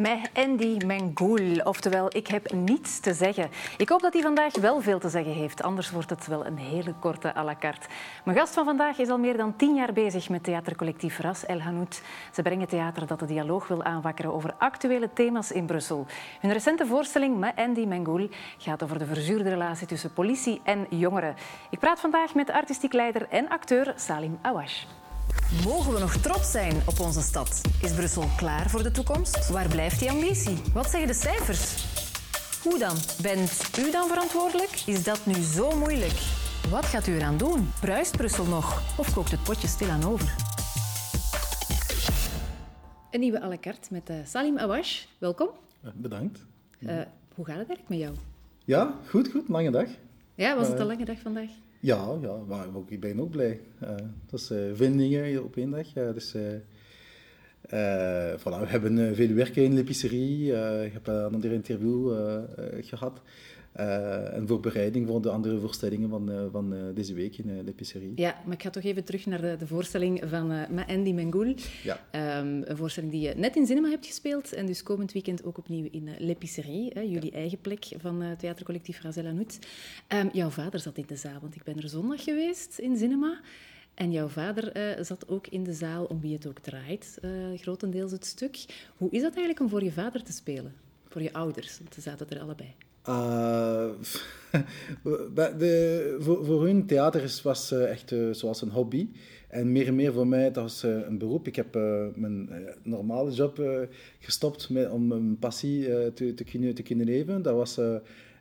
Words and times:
Met 0.00 0.30
Andy 0.34 0.76
Mengoul, 0.86 1.60
oftewel 1.62 2.16
ik 2.16 2.26
heb 2.26 2.52
niets 2.52 3.00
te 3.00 3.14
zeggen. 3.14 3.50
Ik 3.76 3.88
hoop 3.88 4.00
dat 4.00 4.12
hij 4.12 4.22
vandaag 4.22 4.56
wel 4.56 4.80
veel 4.80 4.98
te 4.98 5.08
zeggen 5.08 5.32
heeft, 5.32 5.62
anders 5.62 5.90
wordt 5.90 6.10
het 6.10 6.26
wel 6.26 6.46
een 6.46 6.56
hele 6.56 6.94
korte 7.00 7.36
à 7.36 7.44
la 7.44 7.54
carte. 7.58 7.88
Mijn 8.24 8.38
gast 8.38 8.54
van 8.54 8.64
vandaag 8.64 8.98
is 8.98 9.08
al 9.08 9.18
meer 9.18 9.36
dan 9.36 9.56
tien 9.56 9.74
jaar 9.74 9.92
bezig 9.92 10.28
met 10.28 10.44
theatercollectief 10.44 11.18
Ras 11.18 11.46
El 11.46 11.60
Hanout. 11.60 12.02
Ze 12.32 12.42
brengen 12.42 12.68
theater 12.68 13.06
dat 13.06 13.18
de 13.18 13.26
dialoog 13.26 13.68
wil 13.68 13.82
aanwakkeren 13.82 14.34
over 14.34 14.54
actuele 14.58 15.12
thema's 15.12 15.50
in 15.50 15.66
Brussel. 15.66 16.06
Hun 16.40 16.52
recente 16.52 16.86
voorstelling 16.86 17.38
met 17.38 17.56
Andy 17.56 17.84
Mengoul 17.84 18.28
gaat 18.58 18.82
over 18.82 18.98
de 18.98 19.06
verzuurde 19.06 19.48
relatie 19.48 19.86
tussen 19.86 20.12
politie 20.12 20.60
en 20.64 20.86
jongeren. 20.88 21.34
Ik 21.70 21.78
praat 21.78 22.00
vandaag 22.00 22.34
met 22.34 22.50
artistiek 22.50 22.92
leider 22.92 23.28
en 23.28 23.48
acteur 23.48 23.92
Salim 23.96 24.38
Awash. 24.42 24.84
Mogen 25.50 25.92
we 25.92 25.98
nog 25.98 26.16
trots 26.16 26.50
zijn 26.50 26.82
op 26.86 27.00
onze 27.00 27.20
stad? 27.20 27.60
Is 27.82 27.92
Brussel 27.92 28.24
klaar 28.36 28.70
voor 28.70 28.82
de 28.82 28.90
toekomst? 28.90 29.48
Waar 29.48 29.68
blijft 29.68 29.98
die 29.98 30.10
ambitie? 30.10 30.56
Wat 30.72 30.90
zeggen 30.90 31.06
de 31.08 31.14
cijfers? 31.14 31.84
Hoe 32.62 32.78
dan? 32.78 32.96
Bent 33.22 33.78
u 33.78 33.90
dan 33.90 34.08
verantwoordelijk? 34.08 34.82
Is 34.86 35.04
dat 35.04 35.26
nu 35.26 35.34
zo 35.34 35.76
moeilijk? 35.78 36.18
Wat 36.70 36.84
gaat 36.84 37.06
u 37.06 37.14
eraan 37.14 37.36
doen? 37.36 37.70
Bruist 37.80 38.16
Brussel 38.16 38.44
nog? 38.44 38.98
Of 38.98 39.14
kookt 39.14 39.30
het 39.30 39.42
potje 39.42 39.68
stilaan 39.68 40.04
over? 40.04 40.34
Een 43.10 43.20
nieuwe 43.20 43.42
à 43.42 43.48
la 43.48 43.58
carte 43.58 43.88
met 43.90 44.10
uh, 44.10 44.16
Salim 44.24 44.58
Awash. 44.58 45.04
Welkom. 45.18 45.48
Bedankt. 45.94 46.38
Uh, 46.78 46.92
hoe 47.34 47.44
gaat 47.44 47.58
het 47.58 47.68
eigenlijk 47.68 47.88
met 47.88 47.98
jou? 47.98 48.14
Ja, 48.64 48.94
goed, 49.08 49.30
goed. 49.30 49.48
Lange 49.48 49.70
dag. 49.70 49.88
Ja, 50.34 50.56
was 50.56 50.68
het 50.68 50.78
een 50.78 50.86
lange 50.86 51.04
dag 51.04 51.18
vandaag? 51.18 51.50
Ja, 51.82 52.18
ja 52.20 52.36
maar 52.48 52.66
ik 52.88 53.00
ben 53.00 53.20
ook 53.20 53.30
blij. 53.30 53.60
Uh, 53.82 53.88
dat 54.30 54.40
is 54.40 54.50
uh, 54.50 54.58
veel 54.74 54.96
dingen 54.96 55.44
op 55.44 55.56
één 55.56 55.70
dag. 55.70 55.96
Uh, 55.96 56.12
dus, 56.12 56.34
voilà, 58.38 58.60
we 58.60 58.66
hebben 58.66 59.14
veel 59.14 59.34
werk 59.34 59.56
in 59.56 59.74
de 59.74 59.84
pisserie. 59.84 60.46
ik 60.84 60.92
heb 60.92 61.06
een 61.06 61.34
ander 61.34 61.52
interview 61.52 62.12
gehad. 62.80 63.20
En 63.72 64.44
voorbereiding 64.46 65.06
voor 65.06 65.22
de 65.22 65.30
andere 65.30 65.58
voorstellingen 65.58 66.08
van, 66.08 66.48
van 66.52 66.94
deze 66.94 67.14
week 67.14 67.38
in 67.38 67.64
de 67.64 67.72
Pisserie. 67.72 68.12
Ja, 68.14 68.40
maar 68.44 68.54
ik 68.54 68.62
ga 68.62 68.70
toch 68.70 68.82
even 68.82 69.04
terug 69.04 69.26
naar 69.26 69.40
de, 69.40 69.56
de 69.58 69.66
voorstelling 69.66 70.22
van 70.26 70.52
uh, 70.52 70.88
Andy 70.88 71.12
Mengoul. 71.12 71.54
Ja. 71.82 72.40
Um, 72.40 72.62
een 72.64 72.76
voorstelling 72.76 73.12
die 73.12 73.20
je 73.20 73.34
net 73.34 73.56
in 73.56 73.66
Cinema 73.66 73.88
hebt 73.88 74.06
gespeeld 74.06 74.52
en 74.52 74.66
dus 74.66 74.82
komend 74.82 75.12
weekend 75.12 75.44
ook 75.44 75.58
opnieuw 75.58 75.88
in 75.90 76.06
uh, 76.06 76.12
Le 76.18 76.34
Pisserie, 76.34 76.90
hè, 76.94 77.00
jullie 77.00 77.30
ja. 77.30 77.36
eigen 77.36 77.60
plek 77.60 77.84
van 77.96 78.22
uh, 78.22 78.32
theatercollectief 78.32 79.02
Razel 79.02 79.26
Anout. 79.26 79.58
Um, 80.08 80.28
jouw 80.32 80.50
vader 80.50 80.80
zat 80.80 80.98
in 80.98 81.04
de 81.06 81.16
zaal, 81.16 81.40
want 81.40 81.54
ik 81.54 81.62
ben 81.62 81.76
er 81.76 81.88
zondag 81.88 82.24
geweest 82.24 82.78
in 82.78 82.96
Cinema. 82.96 83.40
En 83.94 84.12
jouw 84.12 84.28
vader 84.28 84.76
uh, 84.98 85.04
zat 85.04 85.28
ook 85.28 85.46
in 85.46 85.64
de 85.64 85.72
zaal 85.72 86.04
om 86.04 86.20
wie 86.20 86.32
het 86.32 86.46
ook 86.46 86.58
draait, 86.58 87.18
uh, 87.22 87.30
grotendeels 87.58 88.12
het 88.12 88.24
stuk. 88.24 88.64
Hoe 88.96 89.10
is 89.10 89.22
dat 89.22 89.30
eigenlijk 89.30 89.60
om 89.60 89.68
voor 89.68 89.84
je 89.84 89.92
vader 89.92 90.22
te 90.22 90.32
spelen? 90.32 90.74
Voor 91.08 91.22
je 91.22 91.32
ouders, 91.32 91.78
want 91.78 91.94
ze 91.94 92.00
zaten 92.00 92.28
er 92.30 92.40
allebei. 92.40 92.74
Uh, 95.04 95.18
de, 95.58 96.16
voor, 96.18 96.44
voor 96.44 96.64
hun 96.64 96.86
theater 96.86 97.40
was 97.42 97.72
echt 97.72 98.14
zoals 98.30 98.62
een 98.62 98.70
hobby. 98.70 99.08
En 99.48 99.72
meer 99.72 99.86
en 99.86 99.94
meer 99.94 100.12
voor 100.12 100.26
mij, 100.26 100.52
dat 100.52 100.62
was 100.62 100.82
een 100.82 101.18
beroep. 101.18 101.46
Ik 101.46 101.56
heb 101.56 101.74
mijn 102.14 102.50
normale 102.82 103.30
job 103.30 103.62
gestopt 104.18 104.70
met, 104.70 104.90
om 104.90 105.06
mijn 105.06 105.38
passie 105.38 106.12
te, 106.12 106.34
te, 106.34 106.44
kunnen, 106.44 106.74
te 106.74 106.82
kunnen 106.82 107.06
leven. 107.06 107.42
Dat 107.42 107.54
was 107.54 107.76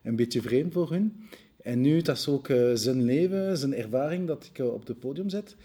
een 0.04 0.16
beetje 0.16 0.42
vreemd 0.42 0.74
voor 0.74 0.92
hun. 0.92 1.30
En 1.62 1.82
nu, 1.82 2.02
dat 2.02 2.18
is 2.18 2.28
ook 2.28 2.48
zijn 2.74 3.04
leven, 3.04 3.58
zijn 3.58 3.74
ervaring 3.74 4.28
dat 4.28 4.50
ik 4.54 4.66
op 4.66 4.88
het 4.88 5.00
podium 5.00 5.30
zet. 5.30 5.56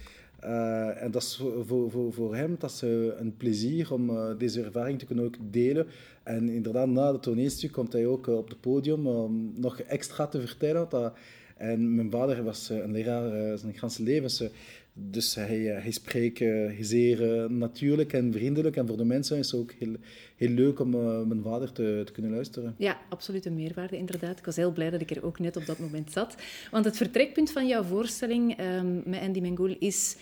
Uh, 0.45 1.03
en 1.03 1.11
dat 1.11 1.23
is 1.23 1.43
voor, 1.67 1.91
voor, 1.91 2.13
voor 2.13 2.35
hem 2.35 2.57
dat 2.59 2.71
is, 2.71 2.81
een 3.19 3.35
plezier 3.37 3.93
om 3.93 4.39
deze 4.39 4.63
ervaring 4.63 4.99
te 4.99 5.07
kunnen 5.07 5.25
ook 5.25 5.37
delen. 5.41 5.87
En 6.23 6.49
inderdaad, 6.49 6.89
na 6.89 7.13
het 7.13 7.23
toneelstuk 7.23 7.73
komt 7.73 7.93
hij 7.93 8.07
ook 8.07 8.27
op 8.27 8.49
het 8.49 8.61
podium 8.61 9.07
om 9.07 9.53
nog 9.57 9.81
extra 9.81 10.27
te 10.27 10.41
vertellen. 10.41 10.87
Dat, 10.89 11.13
en 11.57 11.95
mijn 11.95 12.11
vader 12.11 12.43
was 12.45 12.69
een 12.69 12.93
leraar 12.93 13.59
zijn 13.59 13.75
hele 13.75 14.05
leven. 14.05 14.23
Dus 14.23 14.43
hij, 15.35 15.59
hij 15.59 15.91
spreekt 15.91 16.45
zeer 16.81 17.51
natuurlijk 17.51 18.13
en 18.13 18.33
vriendelijk. 18.33 18.77
En 18.77 18.87
voor 18.87 18.97
de 18.97 19.05
mensen 19.05 19.39
is 19.39 19.51
het 19.51 19.61
ook 19.61 19.73
heel, 19.79 19.97
heel 20.37 20.49
leuk 20.49 20.81
om 20.81 20.91
mijn 21.29 21.43
vader 21.43 21.73
te, 21.73 22.03
te, 22.05 22.13
kunnen 22.13 22.33
luisteren. 22.33 22.75
Ja, 22.79 23.01
absoluut 23.09 23.47
een 23.47 23.55
meerwaarde 23.55 23.97
inderdaad. 23.97 24.39
Ik 24.39 24.45
was 24.45 24.57
heel 24.57 24.73
blij 24.73 24.91
dat 24.91 25.01
ik 25.01 25.11
er 25.11 25.25
ook 25.25 25.39
net 25.39 25.57
op 25.57 25.67
dat 25.67 25.79
moment 25.79 26.13
zat. 26.13 26.35
Want 26.71 26.85
het 26.85 26.97
vertrekpunt 26.97 27.51
van 27.51 27.67
jouw 27.67 27.83
voorstelling 27.83 28.61
um, 28.61 29.03
met 29.05 29.21
Andy 29.21 29.41
Mengoul 29.41 29.77
is 29.79 30.17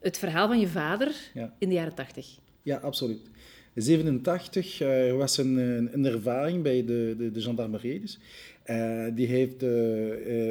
het 0.00 0.18
verhaal 0.18 0.46
van 0.46 0.60
je 0.60 0.68
vader 0.68 1.14
ja. 1.34 1.54
in 1.58 1.68
de 1.68 1.74
jaren 1.74 1.94
80. 1.94 2.38
Ja, 2.62 2.76
absoluut. 2.76 3.30
In 3.74 3.82
87 3.82 4.80
uh, 4.80 5.12
was 5.12 5.38
een, 5.38 5.56
een, 5.92 6.04
ervaring 6.04 6.62
bij 6.62 6.84
de, 6.84 7.14
de, 7.18 7.30
de 7.30 7.40
gendarmerie. 7.40 8.00
Dus. 8.00 8.18
Uh, 8.66 9.06
die 9.14 9.26
heeft 9.26 9.62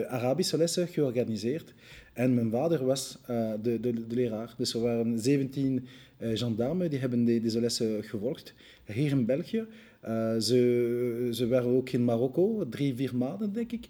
Arabische 0.08 0.58
lessen 0.58 0.88
georganiseerd. 0.88 1.74
En 2.20 2.34
mijn 2.34 2.50
vader 2.50 2.86
was 2.86 3.18
uh, 3.30 3.52
de, 3.62 3.80
de, 3.80 4.08
de, 4.08 4.16
leraar. 4.16 4.54
Dus 4.58 4.74
er 4.74 4.82
waren 4.82 5.20
17 5.20 5.88
uh, 6.18 6.38
gendarmen 6.38 6.90
die 6.90 7.00
hebben 7.00 7.26
de, 7.26 7.42
deze 7.42 7.60
lessen 7.60 8.04
gevolgd. 8.04 8.54
Hier 8.86 9.12
in 9.12 9.26
België. 9.26 9.66
Uh, 10.08 10.38
ze, 10.38 11.30
ze 11.32 11.48
waren 11.48 11.70
ook 11.70 11.90
in 11.90 12.04
Marokko, 12.04 12.70
drie, 12.70 12.96
vier 12.96 13.16
maanden 13.16 13.54
denk 13.54 13.72
ik, 13.72 13.88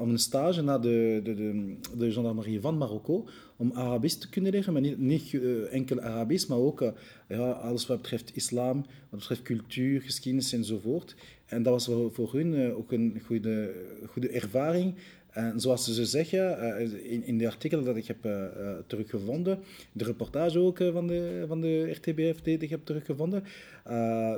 om 0.00 0.10
een 0.10 0.18
stage 0.18 0.62
naar 0.62 0.80
de, 0.80 1.20
de, 1.24 1.34
de, 1.34 1.76
de 1.98 2.12
gendarmerie 2.12 2.60
van 2.60 2.78
Marokko, 2.78 3.28
om 3.56 3.72
Arabisch 3.72 4.18
te 4.18 4.28
kunnen 4.28 4.52
leren, 4.52 4.72
maar 4.72 4.82
niet, 4.82 4.98
niet 4.98 5.38
enkel 5.70 6.00
Arabisch, 6.00 6.46
maar 6.46 6.58
ook 6.58 6.92
ja, 7.28 7.50
alles 7.50 7.86
wat 7.86 8.02
betreft 8.02 8.36
islam, 8.36 8.76
wat 9.08 9.20
betreft 9.20 9.42
cultuur, 9.42 10.00
geschiedenis 10.00 10.52
enzovoort. 10.52 11.14
En 11.46 11.62
dat 11.62 11.72
was 11.72 11.84
voor, 11.84 12.12
voor 12.12 12.32
hun 12.32 12.74
ook 12.74 12.92
een 12.92 13.20
goede, 13.24 13.74
goede 14.06 14.28
ervaring. 14.28 14.94
En 15.30 15.60
zoals 15.60 15.94
ze 15.94 16.04
zeggen, 16.04 16.78
in, 17.04 17.24
in 17.24 17.38
de 17.38 17.46
artikel 17.46 17.82
dat 17.82 17.96
ik 17.96 18.06
heb 18.06 18.26
uh, 18.26 18.44
teruggevonden, 18.86 19.58
de 19.92 20.04
reportage 20.04 20.58
ook 20.58 20.78
van, 20.92 21.06
de, 21.06 21.44
van 21.48 21.60
de 21.60 21.90
RTBF 21.90 22.40
die 22.42 22.58
ik 22.58 22.70
heb 22.70 22.84
teruggevonden, 22.84 23.44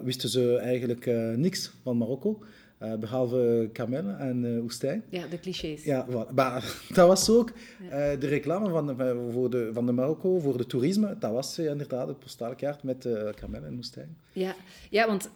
wisten 0.05 0.29
ze 0.29 0.57
eigenlijk 0.57 1.07
niks 1.37 1.73
van 1.83 1.97
Marokko. 1.97 2.43
Uh, 2.83 2.95
behalve 2.95 3.69
kamellen 3.73 4.19
en 4.19 4.45
uh, 4.45 4.61
woestijn. 4.61 5.05
Ja, 5.09 5.27
de 5.27 5.41
clichés. 5.41 5.85
Ja, 5.85 6.07
voilà. 6.07 6.35
maar 6.35 6.77
dat 6.95 7.09
was 7.09 7.31
ook 7.31 7.53
uh, 7.83 7.91
de 7.91 8.27
reclame 8.27 8.71
van 8.71 8.87
de, 8.87 9.29
voor 9.33 9.51
de, 9.51 9.71
van 9.73 9.87
de 9.87 9.93
Marokko 9.93 10.39
voor 10.39 10.57
de 10.57 10.67
toerisme. 10.67 11.17
Dat 11.19 11.33
was 11.33 11.59
inderdaad 11.59 12.07
de 12.07 12.15
postaalkaart 12.15 12.83
met 12.83 13.09
kamellen 13.35 13.69
en 13.69 13.75
woestijn. 13.75 14.17
Ja. 14.33 14.55
ja, 14.91 15.07
want 15.07 15.31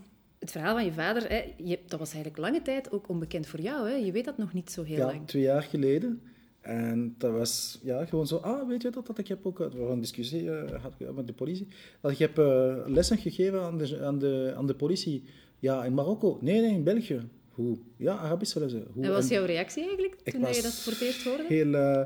het 0.47 0.55
verhaal 0.55 0.75
van 0.75 0.85
je 0.85 0.93
vader, 0.93 1.29
hè, 1.29 1.55
je, 1.57 1.79
dat 1.87 1.99
was 1.99 2.13
eigenlijk 2.13 2.43
lange 2.43 2.63
tijd 2.63 2.93
ook 2.93 3.09
onbekend 3.09 3.47
voor 3.47 3.61
jou. 3.61 3.89
Hè? 3.89 3.95
Je 3.95 4.13
weet 4.13 4.25
dat 4.25 4.39
nog 4.39 4.53
niet 4.53 4.71
zo 4.71 4.83
heel 4.83 4.97
ja, 4.97 5.07
lang. 5.07 5.27
twee 5.27 5.43
jaar 5.43 5.63
geleden. 5.63 6.21
En 6.61 7.15
dat 7.19 7.33
was 7.33 7.81
ja, 7.83 8.05
gewoon 8.05 8.27
zo, 8.27 8.37
ah, 8.37 8.69
weet 8.69 8.83
je 8.83 8.91
dat, 8.91 9.07
dat 9.07 9.19
ik 9.19 9.29
heb 9.29 9.47
ook 9.47 9.59
we 9.59 9.79
een 9.79 10.01
discussie 10.01 10.43
uh, 10.43 10.71
had 10.83 11.15
met 11.15 11.27
de 11.27 11.33
politie, 11.33 11.69
dat 12.01 12.11
ik 12.11 12.19
heb 12.19 12.39
uh, 12.39 12.77
lessen 12.87 13.19
gegeven 13.19 13.63
aan 13.63 13.79
de, 13.79 14.01
aan, 14.03 14.19
de, 14.19 14.53
aan 14.57 14.67
de 14.67 14.75
politie. 14.75 15.25
Ja, 15.59 15.85
in 15.85 15.95
Marokko. 15.95 16.39
Nee, 16.41 16.61
nee, 16.61 16.71
in 16.71 16.85
België. 16.85 17.21
Hoe? 17.51 17.79
Ja, 17.97 18.17
Arabische 18.17 18.61
lessen. 18.61 18.87
Hoe? 18.93 19.05
En 19.05 19.11
was 19.11 19.29
jouw 19.29 19.45
reactie 19.45 19.83
eigenlijk 19.83 20.15
toen 20.25 20.41
je 20.41 20.63
dat 20.63 20.75
voor 20.75 20.93
het 20.93 21.03
eerst 21.03 21.25
hoorde? 21.25 21.45
Heel... 21.49 21.67
Uh, 21.67 22.03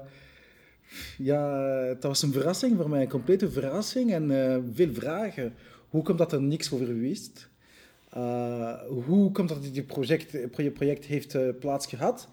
ja, 1.18 1.84
dat 1.86 2.02
was 2.02 2.22
een 2.22 2.32
verrassing 2.32 2.76
voor 2.76 2.88
mij, 2.88 3.02
een 3.02 3.08
complete 3.08 3.50
verrassing 3.50 4.12
en 4.12 4.30
veel 4.74 4.92
vragen. 4.92 5.54
Hoe 5.88 6.02
komt 6.02 6.18
dat 6.18 6.32
er 6.32 6.42
niks 6.42 6.72
over 6.72 6.98
wist? 6.98 7.50
Uh, 8.16 8.72
hoe 9.04 9.32
komt 9.32 9.48
dat 9.48 9.62
dit 9.72 9.87
project, 9.87 10.50
project 10.72 11.04
heeft 11.04 11.34
uh, 11.34 11.48
plaats 11.60 11.87
gehad? 11.87 12.28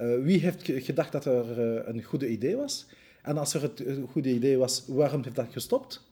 Uh, 0.00 0.22
wie 0.22 0.38
heeft 0.38 0.62
gedacht 0.64 1.12
dat 1.12 1.24
er 1.24 1.58
een 1.88 2.02
goede 2.02 2.28
idee 2.28 2.56
was? 2.56 2.86
En 3.22 3.38
als 3.38 3.54
er 3.54 3.70
een 3.86 4.06
goede 4.06 4.34
idee 4.34 4.56
was, 4.56 4.84
waarom 4.86 5.22
heeft 5.22 5.36
dat 5.36 5.46
gestopt? 5.50 6.08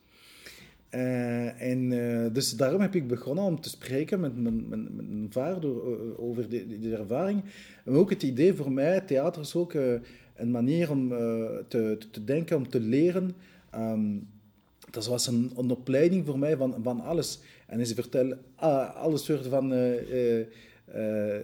en 1.59 1.89
dus 2.33 2.57
daarom 2.57 2.81
heb 2.81 2.95
ik 2.95 3.09
begonnen 3.09 3.45
om 3.45 3.61
te 3.61 3.69
spreken 3.69 4.21
met 4.21 4.37
mijn, 4.37 4.69
mijn, 4.69 5.27
vader 5.31 5.71
over 6.19 6.49
die, 6.49 6.97
ervaring. 6.97 7.43
En 7.85 7.93
ook 7.93 8.11
het 8.11 8.23
idee 8.23 8.55
voor 8.55 8.73
mij, 8.73 9.01
theater 9.01 9.43
is 9.43 9.55
ook 9.55 9.75
een 10.35 10.51
manier 10.51 10.91
om 10.91 11.09
te, 11.69 11.99
te, 12.11 12.25
denken, 12.25 12.57
om 12.57 12.69
te 12.69 12.81
leren. 12.81 13.31
Um, 13.75 14.29
dat 14.91 15.07
was 15.07 15.27
een, 15.27 15.53
een 15.57 15.71
opleiding 15.71 16.27
voor 16.27 16.39
mij 16.39 16.57
van, 16.57 16.75
van 16.83 17.01
alles. 17.01 17.41
En 17.69 17.87
ze 17.87 17.95
vertellen 17.95 18.39
ah, 18.55 18.97
alle 18.97 19.19
soorten 19.19 19.51
van 19.51 19.73
uh, 19.73 20.39
uh, 20.97 21.37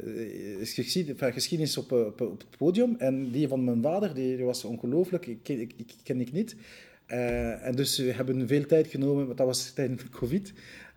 geschiedenis, 0.60 1.34
geschiedenis 1.34 1.76
op, 1.76 1.92
op, 1.92 2.20
op, 2.20 2.38
het 2.38 2.56
podium. 2.58 2.94
En 2.98 3.30
die 3.30 3.48
van 3.48 3.64
mijn 3.64 3.82
vader, 3.82 4.14
die 4.14 4.44
was 4.44 4.64
ongelooflijk, 4.64 5.26
ik, 5.26 5.48
ik, 5.48 5.72
ik, 5.76 5.94
ken 6.02 6.20
ik 6.20 6.32
niet. 6.32 6.56
Uh, 7.08 7.66
en 7.66 7.74
dus 7.74 7.98
we 7.98 8.12
hebben 8.12 8.48
veel 8.48 8.66
tijd 8.66 8.86
genomen, 8.86 9.26
want 9.26 9.38
dat 9.38 9.46
was 9.46 9.70
tijdens 9.70 10.08
COVID. 10.18 10.52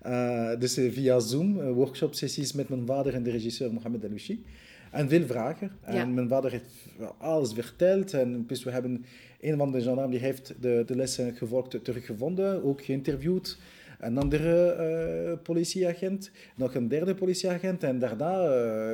Uh, 0.06 0.60
dus 0.60 0.74
via 0.74 1.20
Zoom, 1.20 1.62
workshop-sessies 1.62 2.54
met 2.54 2.70
mijn 2.70 2.86
vader 2.86 3.14
en 3.14 3.24
de 3.24 3.32
regisseur 3.32 3.74
Mohamed 3.74 4.06
Alouchi. 4.06 4.44
En 4.92 5.10
veel 5.10 5.26
vragen. 5.26 5.72
En 5.82 6.14
mijn 6.14 6.28
vader 6.28 6.52
heeft 6.52 6.74
alles 7.18 7.54
verteld. 7.54 8.14
En 8.14 8.44
dus 8.48 8.64
we 8.64 8.72
hebben 8.72 9.06
een 9.42 9.58
van 9.58 9.72
de 9.72 9.82
gendarmen 9.82 10.10
die 10.10 10.20
heeft 10.20 10.54
de, 10.60 10.84
de 10.86 10.96
lessen 10.96 11.36
gevolgd 11.36 11.84
teruggevonden, 11.84 12.64
ook 12.64 12.84
geïnterviewd. 12.84 13.58
Een 14.00 14.18
andere 14.18 15.40
politieagent, 15.44 16.32
nog 16.56 16.76
een 16.76 16.88
derde 16.88 17.16
politieagent. 17.16 17.84
En 17.84 18.00
daarna 18.00 18.38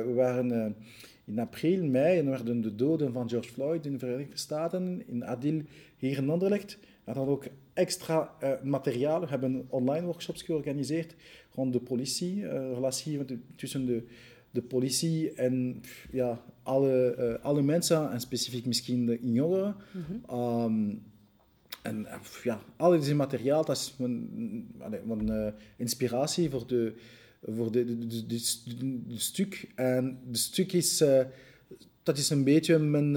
waren 0.04 0.76
in 1.24 1.38
april, 1.38 1.84
mei, 1.84 2.18
en 2.18 2.30
werden 2.30 2.60
de 2.60 2.74
doden 2.74 3.12
van 3.12 3.28
George 3.28 3.48
Floyd 3.48 3.86
in 3.86 3.92
de 3.92 3.98
Verenigde 3.98 4.36
Staten, 4.36 5.02
in 5.06 5.24
Adil, 5.24 5.62
hier 5.96 6.16
in 6.16 6.30
Anderlecht. 6.30 6.78
We 7.04 7.12
hadden 7.12 7.34
ook 7.34 7.44
extra 7.72 8.30
materiaal. 8.62 9.20
We 9.20 9.26
hebben 9.26 9.66
online 9.68 10.06
workshops 10.06 10.42
georganiseerd 10.42 11.14
rond 11.54 11.72
de 11.72 11.80
politie, 11.80 12.48
relatie 12.48 13.24
tussen 13.56 13.86
de 13.86 14.04
de 14.54 14.62
politie 14.62 15.32
en 15.32 15.82
ja, 16.12 16.40
alle, 16.62 17.16
uh, 17.18 17.44
alle 17.44 17.62
mensen, 17.62 18.10
en 18.10 18.20
specifiek 18.20 18.66
misschien 18.66 19.06
de 19.06 19.18
jongeren. 19.22 19.76
Mm 19.92 20.04
-hmm. 20.06 21.02
En 21.84 22.06
ja, 22.42 22.60
al 22.76 22.90
deze 22.90 23.14
materiaal, 23.14 23.64
dat 23.64 23.76
is 23.76 23.94
mijn, 23.98 24.28
mijn 25.04 25.30
uh, 25.30 25.46
inspiratie 25.76 26.50
voor 26.50 26.66
de, 26.66 26.94
voor 27.42 27.72
de, 27.72 27.98
de, 27.98 28.26
de, 29.06 29.18
stuk. 29.18 29.68
En 29.74 30.18
de 30.30 30.38
stuk 30.38 30.72
is, 30.72 31.02
uh, 31.02 31.20
dat 32.02 32.18
is 32.18 32.30
een 32.30 32.44
beetje 32.44 32.78
mijn 32.78 33.16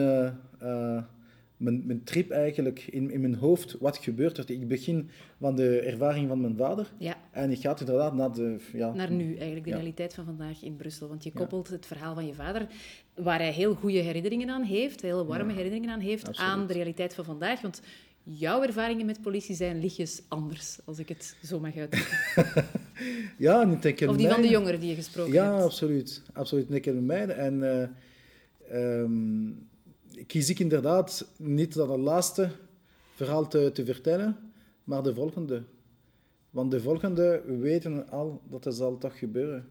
mijn, 1.58 1.86
mijn 1.86 2.04
trip 2.04 2.32
eigenlijk 2.32 2.88
in, 2.90 3.12
in 3.12 3.22
mijn 3.22 3.36
hoofd, 3.36 3.78
wat 3.80 3.98
gebeurt 3.98 4.38
er? 4.38 4.52
Ik 4.52 4.68
begin 4.68 5.10
van 5.40 5.56
de 5.56 5.80
ervaring 5.80 6.28
van 6.28 6.42
mijn 6.42 6.56
vader 6.58 6.92
ja. 6.98 7.16
en 7.32 7.52
ik 7.52 7.60
ga 7.60 7.80
inderdaad 7.80 8.14
naar 8.14 8.34
de... 8.34 8.58
Ja, 8.74 8.94
naar 8.94 9.12
nu, 9.12 9.36
eigenlijk, 9.36 9.66
de 9.66 9.74
realiteit 9.74 10.14
van 10.14 10.26
vandaag 10.26 10.64
in 10.64 10.76
Brussel. 10.76 11.08
Want 11.08 11.24
je 11.24 11.32
koppelt 11.32 11.68
het 11.68 11.86
verhaal 11.86 12.14
van 12.14 12.26
je 12.26 12.34
vader, 12.34 12.68
waar 13.16 13.40
hij 13.40 13.52
heel 13.52 13.74
goede 13.74 13.98
herinneringen 13.98 14.50
aan 14.50 14.64
heeft, 14.64 15.02
heel 15.02 15.26
warme 15.26 15.54
herinneringen 15.54 15.90
aan 15.90 16.00
heeft, 16.00 16.38
aan 16.38 16.68
de 16.68 16.74
realiteit 16.74 17.14
van 17.14 17.26
vandaag. 17.26 17.62
Want 17.62 17.82
jouw 18.30 18.62
ervaringen 18.62 19.06
met 19.06 19.22
politie 19.22 19.56
zijn 19.56 19.80
lichtjes 19.80 20.22
anders, 20.28 20.80
als 20.86 21.00
ik 21.00 21.10
het 21.10 21.36
zo 21.44 21.60
mag 21.60 21.78
uitdrukken. 21.78 22.66
ja, 23.38 23.64
niet 23.64 23.86
enkel 23.86 24.10
Of 24.10 24.18
die 24.18 24.30
van 24.30 24.42
de 24.42 24.48
jongeren 24.50 24.80
die 24.80 24.90
je 24.90 24.96
gesproken 24.96 25.34
ja, 25.34 25.44
hebt. 25.44 25.58
Ja, 25.58 25.64
absoluut. 25.64 26.22
Absoluut, 26.34 26.70
niet 26.70 26.88
enkel 26.88 27.02
mij. 27.02 27.28
En... 27.28 27.54
Uh, 27.60 29.00
um, 29.02 29.68
kies 30.28 30.50
ik 30.50 30.60
inderdaad 30.60 31.28
niet 31.38 31.74
dat 31.74 31.90
het 31.90 32.00
laatste 32.00 32.50
verhaal 33.14 33.48
te, 33.48 33.72
te 33.74 33.86
vertellen, 33.86 34.38
maar 34.84 35.04
de 35.04 35.14
volgende. 35.14 35.64
Want 36.50 36.72
de 36.72 36.82
volgende 36.82 37.42
weten 37.46 38.10
al 38.10 38.42
dat 38.50 38.64
het 38.64 38.76
zal 38.76 38.98
toch 38.98 39.20
gebeuren. 39.20 39.70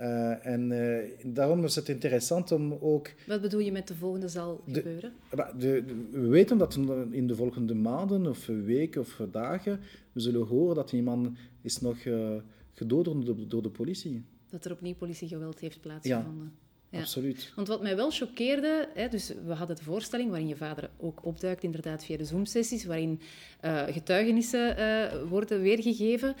Uh, 0.00 0.46
en 0.46 0.70
uh, 0.70 1.34
daarom 1.34 1.64
is 1.64 1.74
het 1.74 1.88
interessant 1.88 2.52
om 2.52 2.78
ook... 2.80 3.10
Wat 3.26 3.40
bedoel 3.40 3.60
je 3.60 3.72
met 3.72 3.88
de 3.88 3.94
volgende 3.94 4.28
zal 4.28 4.62
gebeuren? 4.66 5.12
De, 5.58 5.84
we 6.10 6.26
weten 6.26 6.58
dat 6.58 6.78
in 7.10 7.26
de 7.26 7.34
volgende 7.34 7.74
maanden 7.74 8.26
of 8.26 8.46
weken 8.46 9.00
of 9.00 9.20
dagen 9.30 9.80
we 10.12 10.20
zullen 10.20 10.46
horen 10.46 10.74
dat 10.74 10.92
iemand 10.92 11.28
is 11.62 11.80
nog 11.80 12.04
uh, 12.04 12.34
gedood 12.72 13.04
door 13.04 13.24
de, 13.24 13.46
door 13.46 13.62
de 13.62 13.70
politie. 13.70 14.24
Dat 14.50 14.64
er 14.64 14.72
opnieuw 14.72 14.94
politiegeweld 14.94 15.58
heeft 15.58 15.80
plaatsgevonden. 15.80 16.52
Ja. 16.90 17.00
Absoluut. 17.00 17.52
Want 17.56 17.68
wat 17.68 17.82
mij 17.82 17.96
wel 17.96 18.10
choqueerde, 18.10 18.88
hè, 18.94 19.08
dus 19.08 19.32
we 19.46 19.52
hadden 19.52 19.76
de 19.76 19.82
voorstelling 19.82 20.30
waarin 20.30 20.48
je 20.48 20.56
vader 20.56 20.90
ook 20.96 21.24
opduikt, 21.24 21.62
inderdaad 21.62 22.04
via 22.04 22.16
de 22.16 22.24
Zoom-sessies, 22.24 22.84
waarin 22.84 23.20
uh, 23.64 23.82
getuigenissen 23.82 24.78
uh, 24.78 25.28
worden 25.28 25.60
weergegeven. 25.60 26.28
Um, 26.28 26.34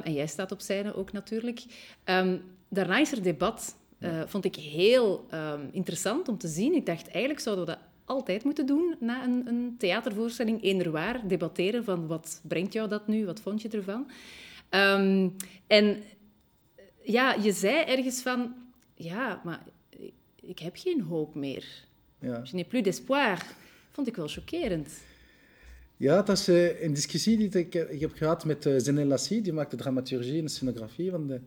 en 0.00 0.12
jij 0.12 0.26
staat 0.26 0.52
op 0.52 0.60
scène 0.60 0.94
ook 0.94 1.12
natuurlijk. 1.12 1.64
Um, 2.04 2.42
daarna 2.72 2.98
is 2.98 3.12
er 3.12 3.22
debat. 3.22 3.76
Uh, 3.98 4.22
vond 4.26 4.44
ik 4.44 4.54
heel 4.56 5.26
um, 5.34 5.68
interessant 5.72 6.28
om 6.28 6.38
te 6.38 6.48
zien. 6.48 6.74
Ik 6.74 6.86
dacht, 6.86 7.08
eigenlijk 7.08 7.40
zouden 7.40 7.64
we 7.64 7.70
dat 7.70 7.80
altijd 8.04 8.44
moeten 8.44 8.66
doen 8.66 8.94
na 9.00 9.24
een, 9.24 9.46
een 9.46 9.74
theatervoorstelling, 9.78 10.62
eender 10.62 10.90
waar, 10.90 11.28
debatteren 11.28 11.84
van 11.84 12.06
wat 12.06 12.40
brengt 12.48 12.72
jou 12.72 12.88
dat 12.88 13.06
nu, 13.06 13.26
wat 13.26 13.40
vond 13.40 13.62
je 13.62 13.68
ervan. 13.68 14.10
en 15.66 16.02
ja, 17.02 17.34
je 17.34 17.52
zei 17.52 17.84
ergens 17.84 18.22
van, 18.22 18.54
ja, 18.94 19.40
maar 19.44 19.62
ik 20.40 20.58
heb 20.58 20.76
geen 20.76 21.00
hoop 21.00 21.34
meer. 21.34 21.64
Ja. 22.18 22.40
Je 22.44 22.52
n'ai 22.52 22.64
plus 22.64 22.82
d'espoir. 22.82 23.46
Vond 23.90 24.06
ik 24.06 24.16
wel 24.16 24.28
chockerend. 24.28 24.88
Ja, 25.96 26.22
dat 26.22 26.38
is 26.38 26.48
uh, 26.48 26.82
een 26.82 26.94
discussie 26.94 27.36
die 27.36 27.48
ik, 27.48 27.74
ik 27.74 28.00
heb 28.00 28.12
gehad 28.14 28.44
met 28.44 28.70
Zenel 28.76 29.06
Lassie, 29.06 29.40
die 29.40 29.52
maakt 29.52 29.70
de 29.70 29.76
dramaturgie 29.76 30.38
en 30.38 30.44
de 30.44 30.50
scenografie 30.50 31.10
van 31.10 31.26
de 31.26 31.40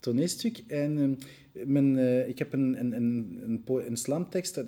toneelstuk. 0.00 0.62
En 0.66 0.96
uh, 0.96 1.64
men, 1.66 1.98
ik 2.28 2.38
heb 2.38 2.52
een, 2.52 2.80
een, 2.80 2.92
een, 2.92 3.40
een, 3.44 3.86
een 3.86 3.96
slamtekst 3.96 4.58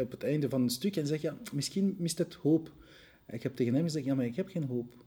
op 0.00 0.10
het 0.10 0.22
einde 0.22 0.48
van 0.48 0.62
het 0.62 0.72
stuk 0.72 0.96
en 0.96 1.06
zeg, 1.06 1.20
ja, 1.20 1.36
misschien 1.52 1.96
mist 1.98 2.18
het 2.18 2.34
hoop. 2.34 2.72
Ik 3.30 3.42
heb 3.42 3.56
tegen 3.56 3.74
hem 3.74 3.82
gezegd, 3.82 4.04
ja, 4.04 4.14
maar 4.14 4.24
ik 4.24 4.36
heb 4.36 4.48
geen 4.48 4.64
hoop. 4.64 5.04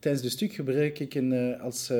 tijdens 0.00 0.22
het 0.22 0.32
stuk 0.32 0.52
gebruik 0.52 0.98
ik 0.98 1.14
een, 1.14 1.58
als, 1.58 1.92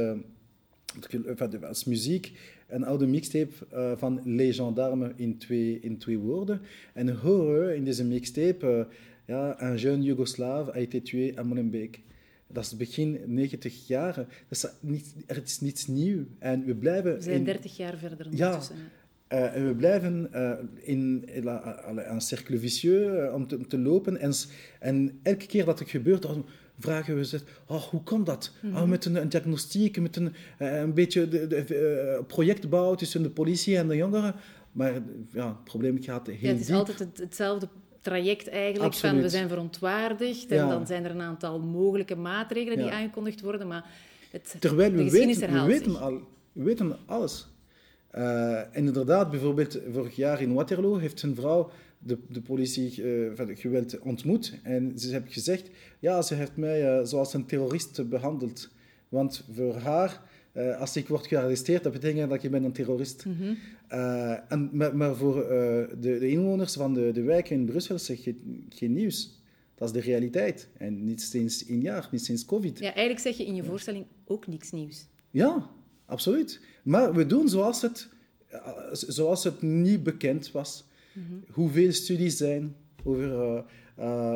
als 1.63 1.85
muziek 1.85 2.33
een 2.69 2.85
oude 2.85 3.07
mixtape 3.07 3.97
van 3.97 4.21
Les 4.25 4.57
Gendarmes 4.57 5.13
in 5.17 5.39
twee, 5.39 5.79
in 5.81 5.99
twee 5.99 6.19
woorden. 6.19 6.61
En 6.93 7.17
horen 7.17 7.77
in 7.77 7.85
deze 7.85 8.05
mixtape, 8.05 8.87
ja, 9.27 9.63
een 9.63 9.77
jeune 9.77 10.03
Joegoslaaf 10.03 10.69
a 10.69 10.79
été 10.79 11.03
tué 11.03 11.35
à 11.39 11.43
Molenbeek. 11.43 12.01
Dat 12.49 12.65
is 12.65 12.77
begin 12.77 13.21
90 13.27 13.87
jaar. 13.87 14.15
Dat 14.15 14.27
is 14.51 14.67
niet, 14.81 15.15
er 15.27 15.43
is 15.45 15.61
niets 15.61 15.87
nieuws. 15.87 16.25
En 16.39 16.65
we 16.65 16.75
blijven... 16.75 17.15
We 17.15 17.23
zijn 17.23 17.37
in, 17.37 17.45
30 17.45 17.77
jaar 17.77 17.97
verder 17.97 18.27
ondertussen. 18.27 18.77
Ja. 18.77 18.83
Uh, 19.33 19.57
en 19.57 19.67
we 19.67 19.75
blijven 19.75 20.29
uh, 20.35 20.53
in, 20.75 21.29
een 21.97 22.21
cercle 22.21 22.59
vicieux 22.59 23.33
om, 23.33 23.47
te, 23.47 23.57
om, 23.57 23.69
te, 23.69 23.79
lopen. 23.79 24.21
En, 24.21 24.33
en 24.81 25.19
elke 25.23 25.47
keer 25.47 25.65
dat 25.65 25.79
het 25.79 25.91
gebeurt, 25.91 26.27
vragen 26.79 27.17
we 27.17 27.25
ze, 27.25 27.41
oh, 27.67 27.83
hoe 27.83 28.03
kan 28.03 28.25
dat? 28.25 28.53
Mm 28.61 28.71
-hmm. 28.71 28.83
oh, 28.83 28.89
met 28.89 29.05
een, 29.05 29.15
een, 29.15 29.29
diagnostiek, 29.29 30.01
met 30.01 30.17
een, 30.17 30.33
een 30.59 30.95
beetje 30.95 31.29
de, 31.29 31.47
de, 31.47 32.25
projectbouw 32.27 32.95
tussen 32.95 33.23
de 33.23 33.31
politie 33.31 33.77
en 33.77 33.89
de 33.89 33.97
jongeren. 33.97 34.35
Maar 34.73 34.93
ja, 35.33 35.49
het 35.49 35.65
probleem 35.65 36.03
gaat 36.03 36.27
heel 36.27 36.37
ja, 36.41 36.49
Het 36.49 36.61
is 36.61 36.67
diep. 36.67 36.77
altijd 36.77 36.99
het, 36.99 37.19
hetzelfde 37.19 37.69
traject 38.07 38.49
eigenlijk, 38.49 38.85
Absoluut. 38.85 39.15
van 39.15 39.23
we 39.23 39.29
zijn 39.29 39.49
verontwaardigd 39.49 40.51
en 40.51 40.57
ja. 40.57 40.69
dan 40.69 40.87
zijn 40.87 41.05
er 41.05 41.11
een 41.11 41.21
aantal 41.21 41.61
mogelijke 41.61 42.17
maatregelen 42.17 42.77
die 42.77 42.87
ja. 42.87 42.93
aangekondigd 42.93 43.41
worden, 43.41 43.67
maar 43.67 43.85
het, 44.31 44.57
Terwijl 44.59 44.93
we 44.93 45.11
weten, 45.11 45.53
we 45.53 45.67
weten, 45.67 46.01
al, 46.01 46.21
we 46.53 46.63
weten 46.63 46.97
alles. 47.07 47.47
Uh, 48.15 48.59
en 48.59 48.69
inderdaad, 48.73 49.31
bijvoorbeeld 49.31 49.81
vorig 49.93 50.17
jaar 50.17 50.41
in 50.41 50.55
Waterloo 50.55 50.97
heeft 50.97 51.23
een 51.23 51.35
vrouw 51.35 51.71
de, 51.99 52.19
de 52.29 52.41
politie 52.41 53.03
uh, 53.03 53.31
geweld 53.37 53.99
ontmoet. 53.99 54.59
En 54.63 54.99
ze 54.99 55.11
heeft 55.11 55.33
gezegd, 55.33 55.71
ja, 55.99 56.23
ze 56.23 56.35
heeft 56.35 56.57
mij 56.57 56.99
uh, 56.99 57.05
zoals 57.05 57.35
een 57.35 57.47
terrorist 57.47 58.09
behandeld. 58.09 58.69
Want 59.09 59.45
voor 59.55 59.75
haar, 59.75 60.23
uh, 60.57 60.81
als 60.81 60.97
ik 60.97 61.09
word 61.09 61.27
gearresteerd, 61.27 61.83
dat 61.83 61.93
betekent 61.93 62.31
dat 62.31 62.43
je 62.43 62.49
bent 62.49 62.65
een 62.65 62.73
terrorist. 62.73 63.25
Mm 63.25 63.37
-hmm. 63.37 63.57
en, 64.49 64.71
maar, 64.73 64.97
maar 64.97 65.17
voor 65.17 65.35
de, 65.35 65.97
de, 66.01 66.29
inwoners 66.29 66.73
van 66.73 66.95
de, 66.95 67.13
de 67.13 67.23
wijken 67.23 67.57
in 67.57 67.65
Brussel 67.65 67.99
zeg 67.99 68.25
je 68.25 68.35
geen 68.69 68.93
nieuws. 68.93 69.41
Dat 69.75 69.89
is 69.89 69.95
de 69.95 70.01
realiteit. 70.01 70.69
En 70.79 71.05
niet 71.05 71.23
sinds 71.23 71.69
een 71.69 71.81
jaar, 71.81 72.09
niet 72.11 72.25
sinds 72.25 72.45
COVID. 72.45 72.79
Ja, 72.79 72.85
eigenlijk 72.85 73.19
zeg 73.19 73.37
je 73.37 73.47
in 73.47 73.55
je 73.55 73.65
voorstelling 73.65 74.07
ook 74.25 74.47
niks 74.47 74.71
nieuws. 74.71 75.07
Ja, 75.31 75.71
absoluut. 76.07 76.61
Maar 76.83 77.15
we 77.15 77.27
doen 77.27 77.49
zoals 77.49 77.83
het, 77.83 78.09
zoals 78.93 79.45
het 79.45 79.63
niet 79.63 80.03
bekend 80.03 80.51
was. 80.51 80.85
Mm-hmm. 81.13 81.45
Hoeveel 81.51 81.93
studies 81.93 82.37
zijn 82.37 82.77
over 83.05 83.29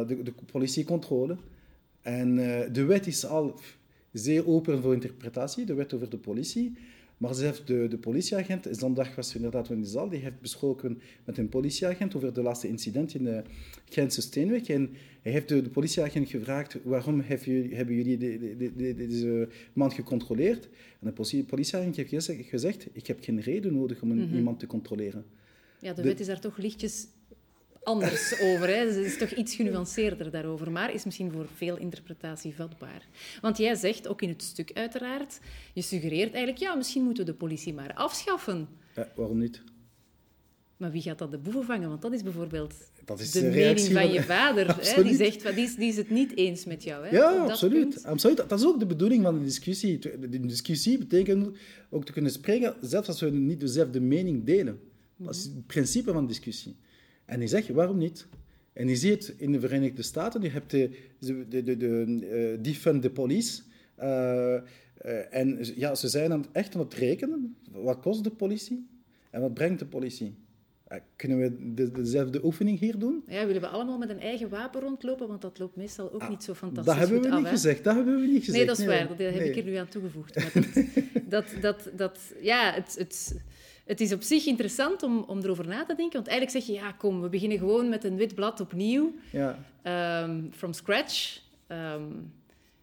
de, 0.06 0.22
de, 0.22 0.32
politiecontrole. 0.52 1.36
En 2.02 2.36
de 2.72 2.84
wet 2.84 3.06
is 3.06 3.26
al 3.26 3.60
zeer 4.12 4.46
open 4.46 4.82
voor 4.82 4.94
interpretatie, 4.94 5.64
de 5.64 5.74
wet 5.74 5.94
over 5.94 6.10
de 6.10 6.18
politie. 6.18 6.72
Maar 7.20 7.34
ze 7.34 7.44
heeft 7.44 7.66
de, 7.66 7.86
de 7.88 7.98
politieagent, 7.98 8.66
zondag 8.70 9.14
was 9.14 9.34
inderdaad 9.34 9.70
in 9.70 9.80
de 9.80 9.86
zaal, 9.86 10.08
die 10.08 10.20
heeft 10.20 10.40
besproken 10.40 11.00
met 11.24 11.38
een 11.38 11.48
politieagent 11.48 12.14
over 12.14 12.32
de 12.32 12.42
laatste 12.42 12.68
incident 12.68 13.14
in 13.14 13.24
de 13.24 13.42
Gentse 13.88 14.20
Steenweg. 14.20 14.68
En 14.68 14.90
hij 15.22 15.32
heeft 15.32 15.48
de, 15.48 15.62
de 15.62 15.70
politieagent 15.70 16.28
gevraagd, 16.28 16.78
waarom 16.82 17.20
hebben 17.20 17.94
jullie 17.94 18.16
de, 18.16 18.72
de, 18.76 18.94
deze 18.94 19.48
man 19.72 19.92
gecontroleerd? 19.92 20.64
En 21.00 21.06
de 21.06 21.12
politie, 21.12 21.44
politieagent 21.44 21.96
heeft 21.96 22.24
gezegd, 22.48 22.86
ik 22.92 23.06
heb 23.06 23.24
geen 23.24 23.40
reden 23.40 23.74
nodig 23.74 24.02
om 24.02 24.10
een, 24.10 24.18
mm-hmm. 24.18 24.36
iemand 24.36 24.58
te 24.58 24.66
controleren. 24.66 25.24
Ja, 25.80 25.92
de, 25.92 26.02
de 26.02 26.08
wet 26.08 26.20
is 26.20 26.26
daar 26.26 26.40
toch 26.40 26.56
lichtjes 26.56 27.06
anders 27.82 28.40
over. 28.40 28.66
Hè. 28.66 28.75
Het 28.75 28.96
is 28.96 29.18
toch 29.18 29.30
iets 29.30 29.54
genuanceerder 29.54 30.30
daarover, 30.30 30.70
maar 30.70 30.94
is 30.94 31.04
misschien 31.04 31.32
voor 31.32 31.46
veel 31.54 31.76
interpretatie 31.76 32.54
vatbaar. 32.54 33.06
Want 33.40 33.58
jij 33.58 33.75
zegt, 33.75 34.08
ook 34.08 34.22
in 34.22 34.28
het 34.28 34.42
stuk 34.42 34.70
uiteraard, 34.75 35.40
je 35.75 35.82
suggereert 35.82 36.32
eigenlijk, 36.32 36.62
ja, 36.62 36.75
misschien 36.75 37.02
moeten 37.02 37.25
we 37.25 37.30
de 37.30 37.37
politie 37.37 37.75
maar 37.75 37.94
afschaffen. 37.94 38.68
Ja, 38.94 39.08
waarom 39.14 39.38
niet? 39.38 39.62
Maar 40.76 40.90
wie 40.90 41.02
gaat 41.02 41.18
dat 41.18 41.30
de 41.30 41.38
boeven 41.38 41.64
vangen? 41.64 41.88
Want 41.88 42.02
dat 42.02 42.12
is 42.12 42.22
bijvoorbeeld 42.22 42.75
dat 43.04 43.20
is 43.20 43.30
de, 43.30 43.40
de 43.40 43.49
mening 43.49 43.92
van 43.92 44.12
je 44.12 44.22
vader. 44.22 44.76
hè? 44.94 45.02
Die, 45.02 45.14
zegt, 45.14 45.54
die, 45.54 45.64
is, 45.64 45.75
die 45.75 45.88
is 45.88 45.96
het 45.96 46.10
niet 46.10 46.37
eens 46.37 46.64
met 46.64 46.82
jou. 46.82 47.06
Hè? 47.06 47.16
Ja, 47.16 47.37
absoluut. 47.37 48.04
absoluut. 48.04 48.37
Dat 48.37 48.58
is 48.58 48.66
ook 48.66 48.78
de 48.78 48.87
bedoeling 48.87 49.22
van 49.22 49.38
de 49.38 49.44
discussie. 49.44 49.99
De 49.99 50.40
discussie 50.40 50.99
betekent 50.99 51.56
ook 51.90 52.04
te 52.04 52.12
kunnen 52.12 52.30
spreken, 52.30 52.75
zelfs 52.80 53.08
als 53.08 53.20
we 53.20 53.30
niet 53.30 53.60
dezelfde 53.60 54.00
mening 54.00 54.44
delen. 54.44 54.80
Dat 55.16 55.34
is 55.34 55.42
het 55.42 55.66
principe 55.66 56.12
van 56.12 56.26
discussie. 56.26 56.76
En 57.30 57.42
ik 57.42 57.49
zeg, 57.49 57.68
waarom 57.68 57.99
niet? 57.99 58.26
En 58.72 58.88
je 58.88 58.96
ziet 58.96 59.34
in 59.37 59.52
de 59.52 59.60
Verenigde 59.60 60.02
Staten, 60.02 60.42
je 60.42 60.49
hebt 60.49 60.70
de, 60.70 60.90
de, 61.18 61.49
de, 61.49 61.76
de 61.76 62.06
uh, 62.56 62.62
defund 62.62 63.02
the 63.02 63.10
police 63.10 63.62
en 65.30 65.58
ja, 65.76 65.94
ze 65.94 66.08
zijn 66.08 66.32
aan, 66.32 66.46
echt 66.52 66.75
aan 66.75 66.80
het 66.80 66.94
rekenen. 66.94 67.56
Wat 67.70 68.00
kost 68.00 68.25
de 68.25 68.30
politie 68.30 68.88
en 69.30 69.40
wat 69.40 69.54
brengt 69.54 69.78
de 69.78 69.87
politie? 69.87 70.34
Kunnen 71.16 71.38
we 71.38 71.75
de, 71.75 71.90
dezelfde 71.90 72.44
oefening 72.44 72.78
hier 72.78 72.99
doen? 72.99 73.22
Ja, 73.26 73.46
willen 73.46 73.60
we 73.60 73.68
allemaal 73.68 73.99
met 73.99 74.10
een 74.10 74.20
eigen 74.20 74.49
wapen 74.49 74.80
rondlopen? 74.80 75.28
Want 75.28 75.42
dat 75.42 75.58
loopt 75.58 75.76
meestal 75.76 76.12
ook 76.12 76.20
ah, 76.20 76.28
niet 76.28 76.44
zo 76.44 76.54
fantastisch 76.54 76.94
Dat 76.94 77.08
hebben 77.08 77.30
we 77.30 77.37
niet 77.37 77.49
gezegd. 77.49 77.84
Dat 77.84 77.94
hebben 77.94 78.20
we 78.20 78.26
niet 78.26 78.44
gezegd. 78.44 78.56
Nee, 78.56 78.66
dat 78.66 78.78
is 78.78 78.87
waar. 78.87 79.08
Dat 79.08 79.18
heb 79.18 79.34
ik 79.34 79.56
er 79.56 79.64
nu 79.64 79.75
aan 79.75 79.88
toegevoegd. 79.88 80.34
dat, 80.34 80.64
dat, 81.28 81.46
dat, 81.66 81.90
dat, 81.96 82.18
ja, 82.40 82.72
het, 82.72 82.94
het, 82.99 83.34
het 83.90 84.00
is 84.00 84.12
op 84.12 84.23
zich 84.23 84.47
interessant 84.47 85.02
om, 85.02 85.25
om 85.26 85.38
erover 85.38 85.66
na 85.66 85.85
te 85.85 85.94
denken. 85.94 86.16
Want 86.16 86.26
eigenlijk 86.26 86.59
zeg 86.64 86.76
je, 86.76 86.82
ja, 86.82 86.92
kom, 86.92 87.20
we 87.20 87.28
beginnen 87.28 87.59
gewoon 87.59 87.88
met 87.88 88.04
een 88.04 88.16
wit 88.16 88.35
blad 88.35 88.61
opnieuw. 88.61 89.14
Ja. 89.32 89.59
Um, 90.25 90.49
from 90.52 90.73
scratch. 90.73 91.42
Ehm, 91.66 92.02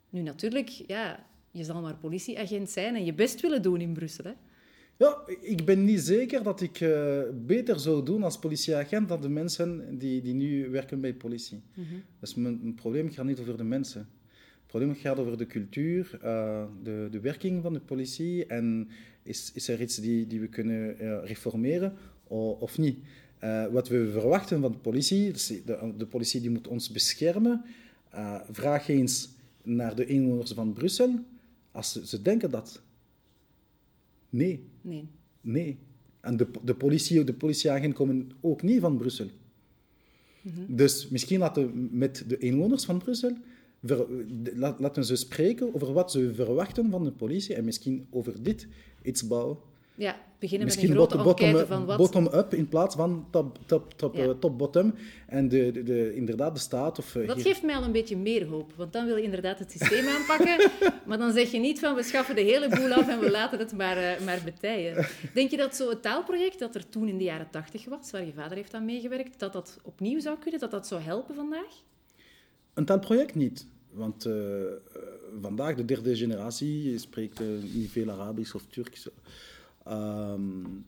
nu 0.10 0.22
natuurlijk, 0.22 0.70
ja, 0.70 1.26
je 1.52 1.64
zal 1.64 1.82
maar 1.82 1.96
politieagent 1.96 2.70
zijn 2.70 2.96
en 2.96 3.06
je 3.06 3.14
best 3.14 3.42
willen 3.42 3.62
doen 3.62 3.82
in 3.82 3.94
Brussel. 3.94 4.24
Hè? 4.24 4.32
Ja, 4.98 5.22
ik 5.42 5.66
ben 5.66 5.84
niet 5.86 6.00
zeker 6.00 6.44
dat 6.44 6.62
ik 6.62 6.80
uh, 6.80 7.22
beter 7.34 7.80
zou 7.80 8.06
doen 8.06 8.24
als 8.24 8.40
politieagent 8.40 9.08
dan 9.08 9.22
de 9.22 9.30
mensen 9.30 9.98
die, 9.98 10.22
die 10.22 10.34
nu 10.34 10.70
werken 10.70 11.02
bij 11.02 11.14
politie. 11.14 11.62
Mm 11.74 11.84
-hmm. 11.90 12.04
Dus 12.20 12.36
mijn, 12.36 12.60
mijn, 12.62 12.76
probleem 12.76 13.12
gaat 13.12 13.26
niet 13.26 13.40
over 13.40 13.58
de 13.58 13.64
mensen. 13.64 14.08
Het 14.68 14.76
probleem 14.76 14.96
gaat 14.96 15.20
over 15.20 15.38
de 15.38 15.46
cultuur, 15.46 16.20
uh, 16.24 16.66
de, 16.84 17.08
de 17.12 17.20
werking 17.20 17.62
van 17.62 17.74
de 17.74 17.80
politie 17.80 18.46
en 18.46 18.90
is, 19.24 19.52
is 19.54 19.68
er 19.68 19.82
iets 19.82 19.96
die, 19.96 20.28
die 20.28 20.40
we 20.40 20.48
kunnen 20.48 21.04
uh, 21.04 21.18
reformeren 21.24 21.94
of, 22.24 22.60
of 22.60 22.78
niet. 22.78 22.98
wat 23.72 23.88
we 23.88 24.10
verwachten 24.12 24.62
van 24.62 24.72
de 24.72 24.78
politie, 24.78 25.32
dus 25.32 25.48
de, 25.48 25.94
de 25.98 26.06
politie 26.06 26.42
die 26.42 26.50
moet 26.50 26.68
ons 26.68 26.92
beschermen. 26.92 27.66
vraag 28.52 28.88
eens 28.88 29.30
naar 29.64 29.96
de 29.96 30.06
inwoners 30.06 30.52
van 30.52 30.74
Brussel 30.74 31.20
als 31.72 31.92
ze, 31.92 32.08
ze 32.08 32.22
denken 32.22 32.50
dat. 32.50 32.82
Nee. 34.30 34.64
Nee. 34.82 35.08
Nee. 35.42 35.78
En 36.20 36.38
de, 36.38 36.48
de 36.64 36.76
politie, 36.76 37.24
de 37.24 37.34
politieagenten 37.34 37.94
komen 37.94 38.32
ook 38.42 38.62
niet 38.62 38.82
van 38.82 38.98
Brussel. 38.98 39.30
Mm 40.42 40.52
-hmm. 40.54 40.76
Dus 40.76 41.08
misschien 41.10 41.40
laten 41.40 41.66
we 41.66 41.88
met 41.92 42.24
de 42.28 42.38
inwoners 42.38 42.86
van 42.86 42.98
Brussel, 42.98 43.38
ver, 43.84 44.06
laten 44.78 45.06
ze 45.06 45.16
spreken 45.16 45.76
over 45.76 45.94
wat 45.94 46.12
ze 46.12 46.34
verwachten 46.34 46.90
van 46.90 47.04
de 47.04 47.12
politie 47.12 47.56
en 47.56 47.66
misschien 47.66 48.08
over 48.10 48.44
dit 48.44 48.68
iets 49.02 49.28
bouwen. 49.28 49.58
Ja, 49.98 50.16
beginnen 50.40 50.68
Misschien 50.68 50.90
met 50.90 50.98
een 50.98 51.08
grote 51.08 51.24
bottom, 51.24 51.66
van 51.66 51.86
wat... 51.86 51.98
bottom-up 51.98 52.54
in 52.54 52.68
plaats 52.68 52.96
van 52.96 53.28
top-bottom. 53.30 53.66
Top, 53.68 54.14
top, 54.14 54.40
top, 54.40 54.58
bottom. 54.58 54.94
En 55.28 55.48
de, 55.48 55.72
de, 55.72 55.84
de, 55.84 56.16
inderdaad 56.16 56.54
de 56.54 56.60
staat... 56.60 57.00
Of, 57.00 57.16
uh, 57.16 57.28
dat 57.28 57.42
geeft 57.42 57.64
mij 57.64 57.76
al 57.76 57.84
een 57.84 57.92
beetje 57.92 58.18
meer 58.18 58.48
hoop. 58.48 58.74
Want 58.76 58.94
dan 58.94 59.06
wil 59.06 59.16
je 59.16 59.24
inderdaad 59.24 59.60
het 59.60 59.72
systeem 59.72 60.08
aanpakken. 60.18 60.72
maar 61.06 61.18
dan 61.18 61.32
zeg 61.32 61.52
je 61.52 61.60
niet 61.60 61.80
van 61.80 61.96
we 61.96 62.04
schaffen 62.04 62.36
de 62.36 62.42
hele 62.42 62.70
boel 62.70 62.92
af 62.92 63.08
en 63.08 63.20
we 63.20 63.32
laten 63.32 63.60
het 63.60 63.74
maar, 63.74 63.98
uh, 63.98 64.26
maar 64.26 64.42
betijen. 64.44 65.06
Denk 65.34 65.52
je 65.52 65.58
dat 65.58 65.76
zo'n 65.76 66.00
taalproject 66.02 66.60
dat 66.60 66.76
er 66.76 66.90
toen 66.90 67.08
in 67.08 67.18
de 67.18 67.24
jaren 67.24 67.50
tachtig 67.52 67.86
was, 67.86 68.12
waar 68.12 68.26
je 68.26 68.34
vader 68.34 68.58
heeft 68.58 68.74
aan 68.74 68.86
meegewerkt, 68.86 69.40
dat 69.40 69.54
dat 69.54 69.80
opnieuw 69.84 70.20
zou 70.20 70.38
kunnen? 70.38 70.60
Dat 70.60 70.72
dat 70.72 70.88
zou 70.88 71.02
helpen 71.02 71.36
vandaag? 71.36 71.84
Een 72.78 72.86
taalproject 72.86 73.36
niet. 73.36 73.68
Want 73.92 74.26
uh, 74.26 74.34
vandaag, 75.42 75.76
de 75.76 75.86
derde 75.86 76.16
generatie, 76.16 76.98
spreekt 76.98 77.42
niet 77.74 77.90
veel 77.90 78.12
Arabisch 78.12 78.54
of 78.54 78.66
Turks. 78.70 79.10
Um, 79.88 80.86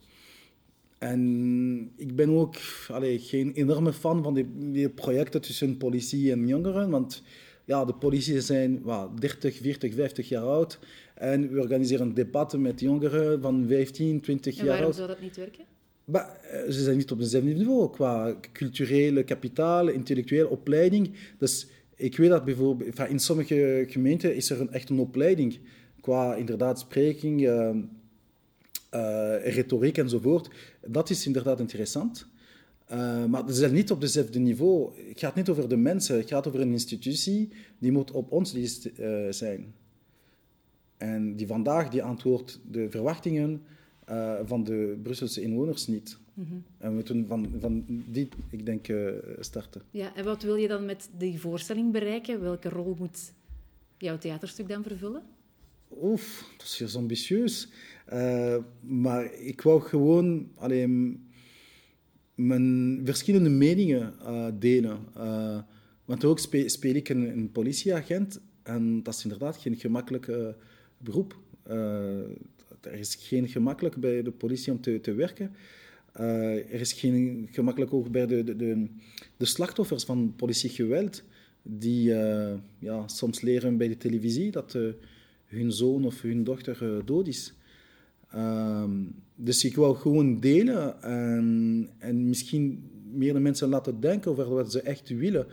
en 0.98 1.92
ik 1.96 2.16
ben 2.16 2.30
ook 2.30 2.56
allee, 2.88 3.20
geen 3.20 3.54
enorme 3.54 3.94
fan 3.94 4.24
van 4.24 4.34
die, 4.34 4.48
die, 4.72 4.90
projecten 4.90 5.42
tussen 5.42 5.78
politie 5.78 6.32
en 6.32 6.48
jongeren, 6.48 6.90
want 6.90 7.24
ja, 7.66 7.86
de 7.86 7.94
politie 7.94 8.42
zijn 8.42 8.82
wat, 8.82 9.22
30, 9.22 9.58
40, 9.58 9.94
50 9.94 10.30
jaar 10.30 10.44
oud 10.44 10.80
en 11.16 11.54
we 11.54 11.60
organiseren 11.60 12.14
debatten 12.14 12.62
met 12.62 12.80
jongeren 12.80 13.42
van 13.42 13.66
15, 13.68 14.22
20 14.22 14.56
jaar 14.56 14.66
oud. 14.66 14.72
En 14.72 14.78
waarom 14.78 14.94
zou 14.94 15.08
dat 15.08 15.22
niet 15.22 15.36
werken? 15.36 15.66
Eh, 16.12 16.72
ze 16.72 16.84
zijn 16.84 16.98
niet 16.98 17.12
op 17.12 17.20
dezelfde 17.20 17.54
niveau 17.54 17.90
qua 17.90 18.36
culturele 18.54 19.24
kapitaal, 19.24 19.88
intellectuele 19.88 20.50
opleiding. 20.50 21.12
Dus 21.38 21.68
ik 22.00 22.18
weet 22.18 22.30
dat 22.30 22.46
bijvoorbeeld 22.46 23.00
in 23.00 23.20
sommige 23.20 23.86
gemeenten 23.88 24.36
is 24.36 24.50
er 24.50 24.62
een, 24.62 24.72
echt 24.72 24.90
een 24.90 25.00
opleiding 25.00 25.60
qua 26.02 26.36
inderdaad 26.36 26.80
spreking. 26.80 27.42
Uh, 27.42 27.70
uh, 28.96 29.54
retoriek 29.54 29.98
enzovoort. 29.98 30.50
Dat 30.88 31.10
is 31.10 31.26
inderdaad 31.26 31.60
interessant. 31.60 32.28
Uh, 32.92 33.26
maar 33.26 33.42
het 33.42 33.58
is 33.58 33.72
niet 33.72 33.92
op 33.92 34.02
dezelfde 34.02 34.40
niveau. 34.40 34.92
Het 35.08 35.20
gaat 35.20 35.36
niet 35.36 35.50
over 35.50 35.70
de 35.70 35.78
mensen, 35.78 36.18
het 36.18 36.30
gaat 36.30 36.48
over 36.48 36.60
een 36.60 36.72
institutie 36.72 37.50
die 37.80 37.92
moet 37.92 38.12
op 38.12 38.32
ons 38.32 38.54
dienst 38.54 38.90
uh, 39.00 39.26
zijn. 39.30 39.74
En 40.98 41.36
die 41.36 41.48
vandaag 41.48 41.90
die 41.90 42.04
antwoordt 42.04 42.60
de 42.72 42.90
verwachtingen 42.90 43.62
van 44.46 44.64
de 44.64 45.00
Brusselse 45.04 45.42
inwoners 45.42 45.88
niet. 45.88 46.18
Mm 46.40 46.46
-hmm. 46.50 46.64
En 46.78 46.90
we 46.90 46.96
moeten 46.96 47.28
van, 47.28 47.48
van 47.60 47.84
die, 47.88 48.30
ik 48.50 48.66
denk, 48.66 48.88
starten. 49.40 49.82
Ja, 49.92 50.16
en 50.16 50.24
wat 50.24 50.44
wil 50.44 50.56
je 50.56 50.68
dan 50.68 50.86
met 50.86 51.10
die 51.18 51.40
voorstelling 51.40 51.92
bereiken? 51.92 52.42
Welke 52.42 52.70
rol 52.70 52.96
moet 53.00 53.34
jouw 53.98 54.18
theaterstuk 54.18 54.68
dan 54.68 54.84
vervullen? 54.84 55.24
Oef, 56.02 56.54
dat 56.58 56.66
is 56.66 56.80
heel 56.80 57.02
ambitieus. 57.02 57.70
Uh, 58.14 58.58
maar 58.80 59.34
ik 59.34 59.62
wou 59.62 59.82
gewoon 59.82 60.52
alleen 60.56 61.24
mijn 62.36 63.02
verschillende 63.04 63.50
meningen 63.50 64.14
uh, 64.22 64.48
delen. 64.54 65.00
Uh, 65.18 65.60
want 66.06 66.26
ook 66.26 66.40
spe 66.40 66.70
speel 66.70 66.96
ik 66.96 67.10
een, 67.10 67.30
een, 67.30 67.52
politieagent 67.52 68.42
en 68.64 69.04
dat 69.04 69.14
is 69.14 69.24
inderdaad 69.24 69.58
geen 69.58 69.76
gemakkelijk 69.76 70.32
beroep. 70.98 71.40
er 72.82 72.94
is 72.94 73.16
geen 73.16 73.48
gemakkelijk 73.48 73.96
bij 73.96 74.22
de 74.22 74.32
politie 74.32 74.72
om 74.72 74.82
te, 74.82 75.02
te 75.02 75.14
werken. 75.14 75.52
Er 76.20 76.80
is 76.80 76.94
geen 76.94 77.48
gemakkelijk 77.52 77.94
ook 77.94 78.12
bij 78.12 78.26
de, 78.26 78.44
de, 78.44 78.56
de, 78.56 78.88
de 79.38 79.46
slachtoffers 79.46 80.04
van 80.04 80.34
politiegeweld, 80.36 81.24
die 81.62 82.04
ja, 82.80 83.08
soms 83.08 83.42
leren 83.42 83.78
bij 83.78 83.88
de 83.88 83.98
televisie 83.98 84.52
dat 84.52 84.78
hun 85.46 85.72
zoon 85.72 86.06
of 86.06 86.22
hun 86.22 86.44
dochter 86.44 87.02
dood 87.06 87.28
is. 87.28 87.54
Um, 88.36 89.16
dus 89.36 89.64
ik 89.64 89.76
wil 89.76 89.94
gewoon 89.94 90.40
delen 90.40 91.02
en, 91.02 91.90
en 91.98 92.28
misschien 92.28 92.90
meer 93.14 93.34
de 93.34 93.40
mensen 93.40 93.70
laten 93.70 94.00
denken 94.00 94.32
over 94.32 94.50
wat 94.50 94.72
ze 94.72 94.82
echt 94.82 95.10
willen. 95.10 95.48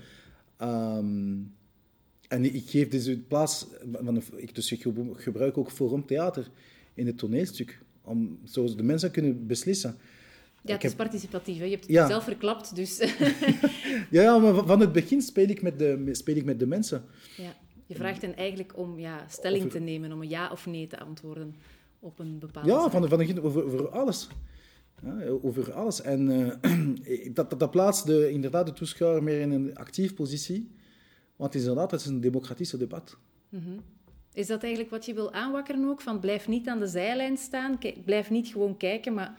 Um, 0.62 1.54
en 2.28 2.44
ik 2.54 2.68
geef 2.68 2.88
deze 2.88 3.18
plaats, 3.18 3.66
van, 3.92 4.22
ik, 4.36 4.54
dus 4.54 4.72
ik 4.72 4.86
gebruik 5.12 5.58
ook 5.58 5.70
Forum 5.70 6.06
Theater 6.06 6.50
in 6.94 7.06
het 7.06 7.18
toneelstuk, 7.18 7.78
om 8.02 8.38
zo 8.44 8.74
de 8.74 8.82
mensen 8.82 9.10
kunnen 9.10 9.46
beslissen. 9.46 9.96
Ja, 10.68 10.74
het 10.74 10.84
is 10.84 10.94
participatief. 10.94 11.58
Hè? 11.58 11.64
Je 11.64 11.70
hebt 11.70 11.82
het 11.82 11.92
ja. 11.92 12.06
zelf 12.06 12.24
verklapt, 12.24 12.74
dus... 12.74 12.98
ja, 14.10 14.38
maar 14.38 14.66
van 14.66 14.80
het 14.80 14.92
begin 14.92 15.22
speel 15.22 15.48
ik 15.48 15.62
met 15.62 15.78
de, 15.78 16.08
speel 16.12 16.36
ik 16.36 16.44
met 16.44 16.58
de 16.58 16.66
mensen. 16.66 17.04
Ja. 17.36 17.54
Je 17.86 17.94
vraagt 17.94 18.22
hen 18.22 18.36
eigenlijk 18.36 18.78
om 18.78 18.98
ja, 18.98 19.24
stelling 19.28 19.70
te 19.70 19.78
nemen, 19.78 20.12
om 20.12 20.20
een 20.20 20.28
ja 20.28 20.50
of 20.50 20.66
nee 20.66 20.86
te 20.86 20.98
antwoorden 20.98 21.54
op 21.98 22.18
een 22.18 22.38
bepaalde 22.38 22.70
Ja, 22.70 22.90
van, 22.90 23.08
van 23.08 23.18
de, 23.18 23.42
over, 23.42 23.64
over 23.64 23.88
alles. 23.88 24.28
Ja, 25.02 25.28
over 25.42 25.72
alles. 25.72 26.02
En 26.02 26.30
uh, 26.30 27.26
dat, 27.34 27.50
dat, 27.50 27.60
dat, 27.60 27.70
plaatst 27.70 28.06
de, 28.06 28.30
inderdaad 28.30 28.66
de 28.66 28.72
toeschouwer 28.72 29.22
meer 29.22 29.40
in 29.40 29.50
een 29.50 29.76
actief 29.76 30.14
positie. 30.14 30.74
Want 31.36 31.52
het 31.52 31.62
is 31.62 31.68
inderdaad 31.68 31.90
het 31.90 32.00
is 32.00 32.06
een 32.06 32.20
democratische 32.20 32.76
debat. 32.76 33.16
Mm 33.48 33.62
-hmm. 33.64 33.82
Is 34.32 34.46
dat 34.46 34.62
eigenlijk 34.62 34.92
wat 34.92 35.06
je 35.06 35.14
wil 35.14 35.32
aanwakkeren 35.32 35.88
ook? 35.88 36.00
Van 36.00 36.20
blijf 36.20 36.48
niet 36.48 36.68
aan 36.68 36.78
de 36.78 36.86
zijlijn 36.86 37.36
staan, 37.36 37.78
blijf 38.04 38.30
niet 38.30 38.48
gewoon 38.48 38.76
kijken, 38.76 39.14
maar 39.14 39.38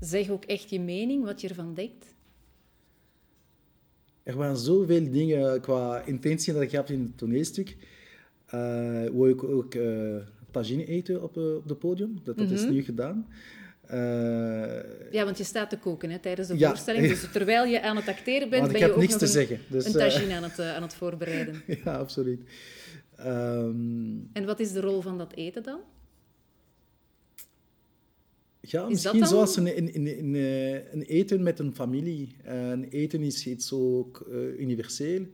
zeg 0.00 0.30
ook 0.30 0.44
echt 0.44 0.70
je 0.70 0.80
mening, 0.80 1.24
wat 1.24 1.40
je 1.40 1.48
ervan 1.48 1.74
denkt. 1.74 2.14
Er 4.22 4.36
waren 4.36 4.56
zoveel 4.56 5.10
dingen 5.10 5.60
qua 5.60 6.00
intentie 6.00 6.52
dat 6.52 6.62
ik 6.62 6.72
had 6.72 6.90
in 6.90 7.00
het 7.00 7.18
toneelstuk. 7.18 7.76
Uh, 8.54 9.08
waar 9.12 9.28
ik 9.28 9.44
ook 9.44 9.74
uh, 9.74 10.16
tagine 10.50 10.86
eten 10.86 11.22
op, 11.22 11.36
uh, 11.36 11.54
op 11.54 11.68
het 11.68 11.78
podium. 11.78 12.20
Dat, 12.24 12.38
dat 12.38 12.50
is 12.50 12.62
mhm. 12.62 12.72
nu 12.72 12.82
gedaan. 12.82 13.26
Uh, 13.90 15.12
ja, 15.12 15.24
want 15.24 15.38
je 15.38 15.44
staat 15.44 15.70
te 15.70 15.78
koken 15.78 16.10
hè, 16.10 16.18
tijdens 16.18 16.48
de 16.48 16.58
voorstelling. 16.58 17.08
Dus 17.08 17.30
terwijl 17.32 17.64
je 17.64 17.82
aan 17.82 17.96
het 17.96 18.08
acteren 18.08 18.50
bent, 18.50 18.72
ben 18.72 18.80
je 18.80 18.90
ook 18.90 18.96
niks 18.96 19.10
nog 19.10 19.18
te 19.18 19.24
een, 19.24 19.30
zeggen. 19.30 19.58
Dus, 19.68 19.84
een 19.84 19.92
tagine 19.92 20.34
aan, 20.34 20.42
het, 20.42 20.60
aan 20.60 20.82
het 20.82 20.94
voorbereiden. 20.94 21.62
ja, 21.84 21.96
absoluut. 21.96 22.40
Um, 23.20 24.30
en 24.32 24.44
wat 24.44 24.60
is 24.60 24.72
de 24.72 24.80
rol 24.80 25.00
van 25.00 25.18
dat 25.18 25.32
eten 25.32 25.62
dan? 25.62 25.80
Ja, 28.66 28.88
misschien 28.88 29.26
zoals 29.26 29.56
een, 29.56 29.78
een, 29.78 29.90
een, 29.94 30.34
een, 30.92 31.02
eten 31.02 31.42
met 31.42 31.58
een 31.58 31.74
familie. 31.74 32.36
Een 32.44 32.84
eten 32.84 33.22
is 33.22 33.46
iets 33.46 33.72
ook 33.72 34.26
uh, 34.28 34.60
universeel. 34.60 35.26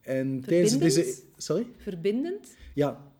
En 0.00 0.40
tijdens 0.46 0.78
deze... 0.78 1.14
Sorry? 1.36 1.66
Verbindend? 1.76 2.56
Ja. 2.74 3.12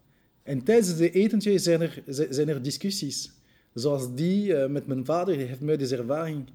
En 0.42 0.62
tijdens 0.62 0.96
de 0.96 1.10
etentje 1.10 1.58
zijn 1.58 1.80
er, 1.80 2.02
zijn 2.06 2.48
er 2.48 2.62
discussies. 2.62 3.32
Zoals 3.74 4.14
die 4.14 4.46
uh, 4.46 4.66
met 4.66 4.86
mijn 4.86 5.04
vader, 5.04 5.36
die 5.36 5.46
heeft 5.46 5.60
mij 5.60 5.76
deze 5.76 5.96
ervaring 5.96 6.48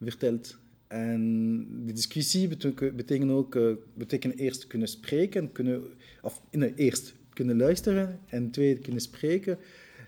verteld. 0.00 0.58
En 0.86 1.66
die 1.84 1.94
discussie 1.94 2.48
betekent 2.78 3.30
ook 3.30 3.54
uh, 3.54 3.72
betekent 3.94 4.38
eerst 4.38 4.66
kunnen 4.66 4.88
spreken, 4.88 5.52
kunnen, 5.52 5.82
of 6.22 6.42
nee, 6.50 6.72
eerst 6.76 7.14
kunnen 7.32 7.56
luisteren 7.56 8.20
en 8.26 8.50
twee, 8.50 8.78
kunnen 8.78 9.00
spreken 9.00 9.58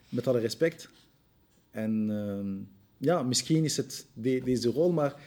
met 0.08 0.26
alle 0.26 0.38
respect. 0.38 0.88
En 1.70 2.06
ehm, 2.10 2.56
ja, 2.96 3.22
misschien 3.22 3.64
is 3.64 3.76
het 3.76 4.06
deze 4.14 4.68
rol, 4.68 4.92
maar 4.92 5.20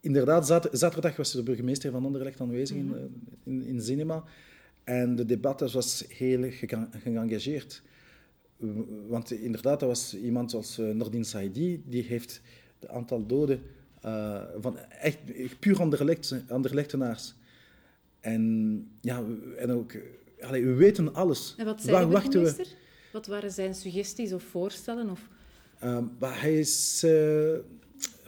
inderdaad, 0.00 0.46
zaterdag 0.72 1.16
was 1.16 1.32
de 1.32 1.42
burgemeester 1.42 1.90
van 1.90 2.04
Anderlecht 2.04 2.40
aanwezig 2.40 2.76
in, 2.76 2.86
mhm. 2.86 2.96
eh, 2.96 3.02
in, 3.44 3.62
in 3.62 3.82
Cinema. 3.82 4.24
En 4.84 5.16
de 5.16 5.26
debat 5.26 5.72
was 5.72 6.04
heel 6.08 6.50
geëngageerd. 7.02 7.82
Want 9.08 9.30
inderdaad, 9.30 9.80
dat 9.80 9.88
was 9.88 10.16
iemand 10.16 10.50
zoals 10.50 10.78
uh, 10.78 10.94
Nordin 10.94 11.24
Saidi, 11.24 11.82
die 11.86 12.02
heeft 12.02 12.40
het 12.80 12.90
aantal 12.90 13.26
doden 13.26 13.62
uh, 14.04 14.42
van 14.58 14.78
echt 14.78 15.18
puur 15.58 15.80
Anderlechtenaars. 16.48 17.34
En 18.20 18.90
ja, 19.00 19.24
en 19.56 19.70
ook, 19.70 19.96
allee, 20.40 20.64
we 20.64 20.74
weten 20.74 21.14
alles. 21.14 21.54
En 21.58 21.64
wat 21.64 21.82
zei 21.82 21.92
Waar 21.92 22.22
de 22.22 22.28
burgemeester? 22.28 22.76
Wat 23.12 23.26
waren 23.26 23.50
zijn 23.50 23.74
suggesties 23.74 24.32
of 24.32 24.42
voorstellen? 24.42 25.10
Of? 25.10 25.28
Uh, 25.84 26.04
hij 26.20 26.58
is... 26.58 27.02
Uh, 27.04 27.58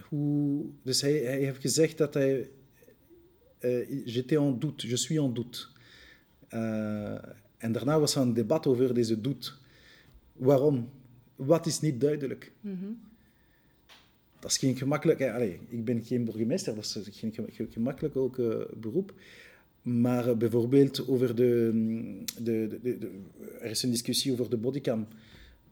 hoe, 0.08 0.66
dus 0.82 1.00
hij, 1.00 1.12
hij 1.12 1.38
heeft 1.38 1.60
gezegd 1.60 1.98
dat 1.98 2.14
hij... 2.14 2.50
Uh, 3.60 4.06
J'étais 4.06 4.38
en 4.38 4.58
doute, 4.58 4.88
je 4.88 4.96
suis 4.96 5.18
en 5.18 5.34
doute. 5.34 5.66
Uh, 6.50 7.12
en 7.56 7.72
daarna 7.72 8.00
was 8.00 8.14
er 8.14 8.22
een 8.22 8.34
debat 8.34 8.66
over 8.66 8.94
deze 8.94 9.20
doute. 9.20 9.52
Waarom? 10.32 10.88
Wat 11.36 11.66
is 11.66 11.80
niet 11.80 12.00
duidelijk? 12.00 12.52
Mm 12.60 12.78
-hmm. 12.78 13.00
Dat 14.40 14.50
is 14.50 14.58
geen 14.58 14.76
gemakkelijk... 14.76 15.22
Allez, 15.22 15.56
ik 15.68 15.84
ben 15.84 16.04
geen 16.04 16.24
burgemeester, 16.24 16.74
dat 16.74 16.84
is 16.84 17.18
geen 17.20 17.34
gemakkelijk 17.70 18.16
ook, 18.16 18.36
beroep. 18.80 19.14
Maar 19.84 20.28
uh, 20.28 20.36
bijvoorbeeld 20.36 21.08
over 21.08 21.34
de, 21.34 21.70
de, 22.42 22.78
de, 22.82 22.98
de, 22.98 23.10
Er 23.60 23.70
is 23.70 23.82
een 23.82 23.90
discussie 23.90 24.32
over 24.32 24.50
de 24.50 24.56
bodycam. 24.56 25.06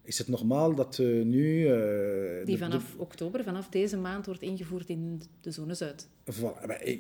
Is 0.03 0.19
het 0.19 0.29
normaal 0.29 0.75
dat 0.75 0.99
uh, 0.99 1.25
nu... 1.25 1.61
Uh, 1.61 2.47
Die 2.47 2.59
vanaf 2.59 2.95
oktober, 2.97 3.45
vanaf 3.45 3.69
deze 3.69 3.97
maand, 3.97 4.27
wordt 4.27 4.43
ingevoerd 4.43 4.89
in 4.89 5.23
de 5.41 5.51
zone 5.51 5.75
Zuid. 5.75 6.09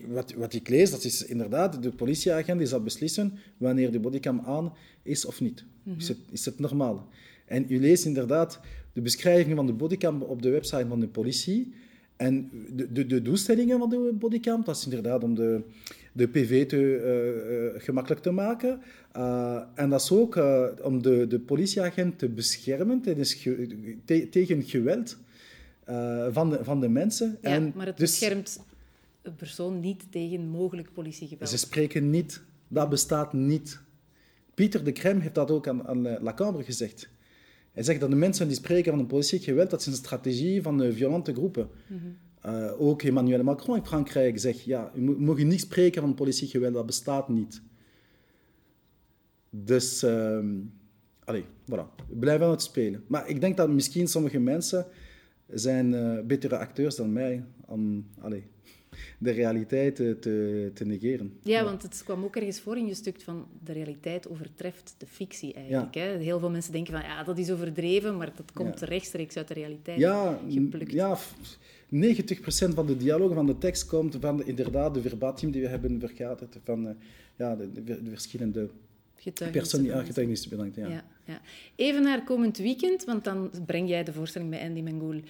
Wat, 0.08 0.32
wat 0.32 0.52
ik 0.52 0.68
lees, 0.68 0.90
dat 0.90 1.04
is 1.04 1.24
inderdaad... 1.24 1.82
De 1.82 1.90
politieagent 1.90 2.58
die 2.58 2.68
zal 2.68 2.82
beslissen 2.82 3.38
wanneer 3.56 3.92
de 3.92 4.00
bodycam 4.00 4.40
aan 4.40 4.72
is 5.02 5.24
of 5.24 5.40
niet. 5.40 5.64
Mm 5.64 5.92
-hmm. 5.92 6.00
is, 6.00 6.08
het, 6.08 6.18
is 6.30 6.44
het 6.44 6.58
normaal? 6.58 7.08
En 7.46 7.64
u 7.68 7.80
leest 7.80 8.04
inderdaad 8.04 8.60
de 8.92 9.00
beschrijving 9.00 9.56
van 9.56 9.66
de 9.66 9.72
bodycam 9.72 10.22
op 10.22 10.42
de 10.42 10.50
website 10.50 10.86
van 10.88 11.00
de 11.00 11.08
politie. 11.08 11.74
En 12.22 12.50
de, 12.72 12.92
de, 12.92 13.06
de 13.06 13.22
doelstellingen 13.22 13.78
van 13.78 13.90
de 13.90 14.12
bodycam, 14.18 14.64
dat 14.64 14.76
is 14.76 14.84
inderdaad 14.84 15.24
om 15.24 15.34
de, 15.34 15.62
de 16.12 16.28
PV 16.28 16.66
te, 16.66 16.76
uh, 16.76 17.74
uh, 17.74 17.82
gemakkelijk 17.82 18.22
te 18.22 18.30
maken. 18.30 18.80
Uh, 19.16 19.62
en 19.74 19.90
dat 19.90 20.00
is 20.00 20.12
ook 20.12 20.40
om 20.82 21.02
de, 21.02 21.26
de 21.26 21.40
politieagent 21.40 22.18
te 22.18 22.28
beschermen 22.28 23.00
tijdens 23.00 23.42
te, 24.04 24.28
tegen 24.30 24.62
geweld 24.62 25.16
van, 26.30 26.50
de, 26.50 26.64
van 26.64 26.80
de 26.80 26.88
mensen. 26.88 27.38
Ja, 27.40 27.50
en 27.50 27.72
maar 27.74 27.86
het 27.86 27.96
dus, 27.96 28.10
beschermt 28.10 28.60
een 29.22 29.34
persoon 29.34 29.80
niet 29.80 30.04
tegen 30.10 30.48
mogelijk 30.48 30.92
politiegeweld. 30.92 31.50
Ze 31.50 31.58
spreken 31.58 32.10
niet. 32.10 32.42
Dat 32.68 32.88
bestaat 32.88 33.32
niet. 33.32 33.80
Pieter 34.54 34.84
de 34.84 34.92
Krem 34.92 35.20
heeft 35.20 35.34
dat 35.34 35.50
ook 35.50 35.68
aan, 35.68 35.86
aan 35.86 36.02
La 36.02 36.34
Cambre 36.34 36.64
gezegd. 36.64 37.08
Hij 37.72 37.82
zegt 37.82 38.00
dat 38.00 38.10
de 38.10 38.16
mensen 38.16 38.46
die 38.46 38.56
spreken 38.56 38.90
van 38.90 39.00
een 39.00 39.06
politiek 39.06 39.42
geweld, 39.42 39.70
dat 39.70 39.80
is 39.80 39.86
een 39.86 39.92
strategie 39.92 40.62
van 40.62 40.78
de 40.78 40.92
violente 40.92 41.32
groepen. 41.32 41.68
Mm 41.86 41.98
-hmm. 41.98 42.54
uh, 42.54 42.80
ook 42.80 43.02
Emmanuel 43.02 43.42
Macron 43.42 43.76
in 43.76 43.84
Frankrijk 43.86 44.38
zegt, 44.38 44.64
ja, 44.64 44.90
je 44.94 45.00
mag 45.00 45.36
niet 45.36 45.60
spreken 45.60 46.02
van 46.02 46.14
politiek 46.14 46.50
geweld, 46.50 46.74
dat 46.74 46.86
bestaat 46.86 47.28
niet. 47.28 47.62
Dus, 49.50 50.02
uh, 50.02 50.38
allez, 51.24 51.44
voilà. 51.44 52.06
Blijven 52.18 52.46
aan 52.46 52.50
het 52.52 52.62
spelen. 52.62 53.04
Maar 53.06 53.28
ik 53.28 53.40
denk 53.40 53.56
dat 53.56 53.70
misschien 53.70 54.08
sommige 54.08 54.38
mensen 54.38 54.86
zijn 55.46 55.92
uh, 55.92 56.20
betere 56.20 56.56
acteurs 56.58 56.96
dan 56.96 57.12
mij. 57.12 57.44
Om, 57.66 58.06
allez, 58.20 58.42
de 59.18 59.30
realiteit 59.30 59.96
te, 59.96 60.70
te 60.74 60.84
negeren. 60.84 61.32
Ja, 61.42 61.64
want 61.64 61.82
het 61.82 62.02
kwam 62.04 62.24
ook 62.24 62.36
ergens 62.36 62.60
voor 62.60 62.76
in 62.76 62.86
je 62.86 62.94
stuk 62.94 63.20
van 63.20 63.46
de 63.64 63.72
realiteit 63.72 64.28
overtreft 64.28 64.94
de 64.98 65.06
fictie 65.06 65.54
eigenlijk. 65.54 65.94
Hè? 65.94 66.16
Heel 66.16 66.38
veel 66.38 66.50
mensen 66.50 66.72
denken 66.72 66.92
van 66.92 67.02
ja, 67.02 67.24
dat 67.24 67.38
is 67.38 67.50
overdreven, 67.50 68.16
maar 68.16 68.32
dat 68.36 68.52
komt 68.52 68.80
rechtstreeks 68.80 69.36
uit 69.36 69.48
de 69.48 69.54
realiteit 69.54 69.98
ja, 69.98 70.40
geplukt. 70.48 70.92
Ja, 70.92 71.18
90% 71.94 72.74
van 72.74 72.86
de 72.86 72.96
dialoog 72.96 73.34
van 73.34 73.46
de 73.46 73.58
tekst 73.58 73.86
komt 73.86 74.16
van 74.20 74.36
de, 74.36 74.44
inderdaad 74.44 74.94
de 74.94 75.02
verbatim 75.02 75.50
die 75.50 75.62
we 75.62 75.68
hebben 75.68 76.00
vergaderd, 76.00 76.56
van 76.64 76.86
uh, 76.86 76.90
ja, 77.36 77.56
de, 77.56 77.84
de, 77.84 78.00
verschillende 78.08 78.68
getuigenissen. 79.22 80.50
bedankt. 80.50 80.76
Ja. 80.76 80.88
Ja, 80.88 81.04
ja. 81.24 81.40
Even 81.76 82.02
naar 82.02 82.24
komend 82.24 82.58
weekend, 82.58 83.04
want 83.04 83.24
dan 83.24 83.50
breng 83.66 83.88
jij 83.88 84.04
de 84.04 84.12
voorstelling 84.12 84.50
bij 84.50 84.60
Andy 84.60 84.80
Mengoel 84.80 85.20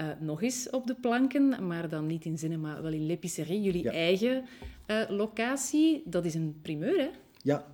uh, 0.00 0.06
nog 0.20 0.42
eens 0.42 0.70
op 0.70 0.86
de 0.86 0.94
planken, 0.94 1.66
maar 1.66 1.88
dan 1.88 2.06
niet 2.06 2.24
in 2.24 2.38
Zinnen, 2.38 2.60
maar 2.60 2.82
wel 2.82 2.92
in 2.92 3.06
L'Épicerie, 3.06 3.60
jullie 3.60 3.90
eigen 3.90 4.44
uh, 4.86 5.02
locatie. 5.08 6.02
Dat 6.04 6.24
is 6.24 6.34
een 6.34 6.58
primeur, 6.62 6.98
hè? 6.98 7.08
Ja, 7.42 7.66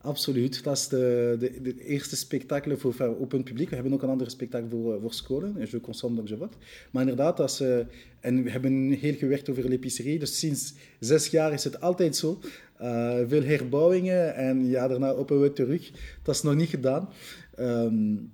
absoluut. 0.00 0.64
Dat 0.64 0.76
is 0.76 0.88
de, 0.88 1.36
de, 1.38 1.62
de 1.62 1.84
eerste 1.84 2.16
spektakel 2.16 2.78
voor, 2.78 3.16
open 3.20 3.42
publiek. 3.42 3.68
We 3.68 3.74
hebben 3.74 3.92
ook 3.92 4.02
een 4.02 4.08
andere 4.08 4.30
spektakel 4.30 4.68
voor, 4.68 4.94
eh, 4.94 5.00
voor 5.00 5.12
scholen, 5.12 5.66
Je 5.70 5.80
consomme 5.80 6.16
donc 6.16 6.28
je 6.28 6.36
vote. 6.36 6.56
Maar 6.90 7.02
inderdaad, 7.02 7.36
dat 7.36 7.50
is, 7.50 7.60
uh, 7.60 7.78
en 8.20 8.42
we 8.42 8.50
hebben 8.50 8.90
heel 8.90 9.14
gewerkt 9.14 9.48
over 9.48 9.68
L'Épicerie, 9.68 10.18
dus 10.18 10.38
sinds 10.38 10.74
zes 11.00 11.26
jaar 11.26 11.52
is 11.52 11.64
het 11.64 11.80
altijd 11.80 12.16
zo. 12.16 12.40
Uh, 12.82 13.18
veel 13.26 13.42
herbouwingen 13.42 14.34
en 14.34 14.66
ja, 14.66 14.88
daarna 14.88 15.10
open 15.10 15.40
we 15.40 15.52
terug. 15.52 15.90
Dat 16.22 16.34
is 16.34 16.42
nog 16.42 16.54
niet 16.54 16.68
gedaan. 16.68 17.08
Um, 17.58 18.30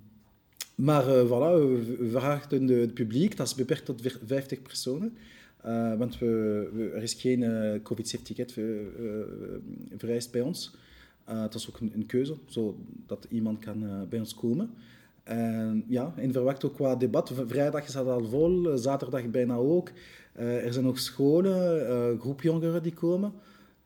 maar 0.75 1.07
uh, 1.07 1.25
voilà, 1.25 1.51
we 1.99 2.07
vragen 2.11 2.67
het 2.67 2.93
publiek, 2.93 3.37
dat 3.37 3.47
is 3.47 3.55
beperkt 3.55 3.85
tot 3.85 4.01
50 4.25 4.61
personen. 4.61 5.17
Uh, 5.65 5.97
want 5.97 6.19
we, 6.19 6.69
we, 6.73 6.91
er 6.95 7.03
is 7.03 7.13
geen 7.13 7.79
COVID-certificaat 7.83 8.51
vereist 9.97 10.31
bij 10.31 10.41
ons. 10.41 10.75
dat 11.25 11.55
is 11.55 11.69
ook 11.69 11.79
een, 11.79 11.91
een, 11.93 12.05
keuze, 12.05 12.35
zodat 12.45 13.27
iemand 13.29 13.59
kan 13.59 14.07
bij 14.09 14.19
ons 14.19 14.35
komen. 14.35 14.69
En 15.23 15.83
ja, 15.87 16.13
en 16.15 16.31
verwacht 16.31 16.65
ook 16.65 16.75
qua 16.75 16.95
debat. 16.95 17.33
Vrijdag 17.47 17.85
is 17.87 17.93
dat 17.93 18.07
al 18.07 18.25
vol, 18.25 18.77
zaterdag 18.77 19.29
bijna 19.29 19.55
ook. 19.55 19.91
er 20.33 20.73
zijn 20.73 20.87
ook 20.87 20.97
scholen, 20.97 22.19
groep 22.19 22.41
jongeren 22.41 22.83
die 22.83 22.93
komen. 22.93 23.33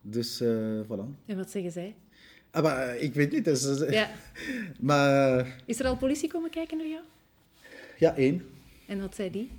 Dus 0.02 0.44
voilà. 0.88 1.06
En 1.26 1.38
wat 1.38 1.52
zeggen 1.52 1.72
zij? 1.72 1.96
Ah, 2.52 2.64
maar 2.64 2.88
eh, 2.88 3.04
ik 3.04 3.14
weet 3.14 3.32
niet. 3.32 3.46
Dus, 3.46 3.84
ja. 3.90 4.10
maar, 4.80 5.38
eh, 5.38 5.48
is 5.66 5.80
er 5.80 5.86
al 5.86 5.98
politie 5.98 6.30
komen 6.30 6.50
kijken 6.50 6.78
naar 6.78 6.88
jou? 6.88 7.04
Ja, 7.98 8.16
één. 8.16 8.42
En 8.88 9.02
wat 9.02 9.16
zei 9.16 9.32
die? 9.32 9.50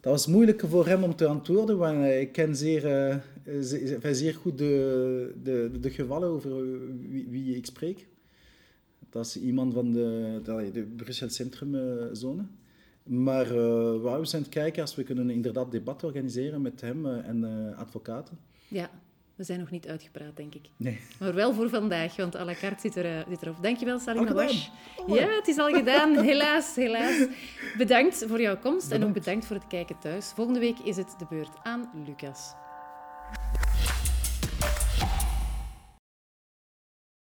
Dat 0.00 0.12
was 0.12 0.26
moeilijk 0.26 0.62
voor 0.66 0.86
hem 0.86 1.02
om 1.02 1.16
te 1.16 1.26
antwoorden, 1.26 1.78
want 1.78 2.04
ik 2.04 2.32
ken 2.32 2.56
zeer, 2.56 2.84
uh, 2.84 3.16
zeer, 3.60 4.14
zeer 4.14 4.34
goed 4.34 4.58
de, 4.58 5.34
de, 5.42 5.70
de 5.80 5.90
gevallen 5.90 6.28
over 6.28 6.80
wie, 7.10 7.26
wie, 7.28 7.56
ik 7.56 7.66
spreek. 7.66 8.06
Dat 9.10 9.26
is 9.26 9.36
iemand 9.36 9.74
van 9.74 9.92
de, 9.92 10.40
de, 10.44 10.70
de 10.72 10.82
Brussel 10.82 11.28
Centrumzone. 11.28 12.46
Maar 13.02 13.46
uh, 13.46 14.18
we 14.18 14.20
zijn 14.22 14.42
het 14.42 14.50
kijken 14.50 14.82
als 14.82 14.94
we 14.94 15.02
kunnen 15.02 15.30
inderdaad 15.30 15.70
debat 15.70 16.04
organiseren 16.04 16.62
met 16.62 16.80
hem 16.80 17.06
en 17.06 17.74
advocaten. 17.76 18.38
Ja, 18.68 18.90
we 19.36 19.44
zijn 19.44 19.58
nog 19.58 19.70
niet 19.70 19.88
uitgepraat, 19.88 20.36
denk 20.36 20.54
ik. 20.54 20.68
Nee. 20.76 21.00
Maar 21.18 21.34
wel 21.34 21.54
voor 21.54 21.68
vandaag, 21.68 22.16
want 22.16 22.36
à 22.36 22.44
la 22.44 22.54
carte 22.54 22.80
zit, 22.80 22.96
er, 22.96 23.24
zit 23.28 23.42
erop. 23.42 23.62
Dankjewel, 23.62 23.98
Salim 23.98 24.28
Awash. 24.28 24.68
Ja, 25.06 25.28
het 25.28 25.48
is 25.48 25.58
al 25.58 25.68
gedaan. 25.68 26.18
Helaas, 26.24 26.74
helaas. 26.74 27.26
Bedankt 27.76 28.24
voor 28.28 28.40
jouw 28.40 28.58
komst 28.58 28.90
en 28.90 29.04
ook 29.04 29.12
bedankt 29.12 29.46
voor 29.46 29.56
het 29.56 29.66
kijken 29.66 29.98
thuis. 29.98 30.32
Volgende 30.34 30.60
week 30.60 30.78
is 30.78 30.96
het 30.96 31.14
de 31.18 31.26
beurt 31.28 31.52
aan 31.62 31.90
Lucas. 32.06 32.54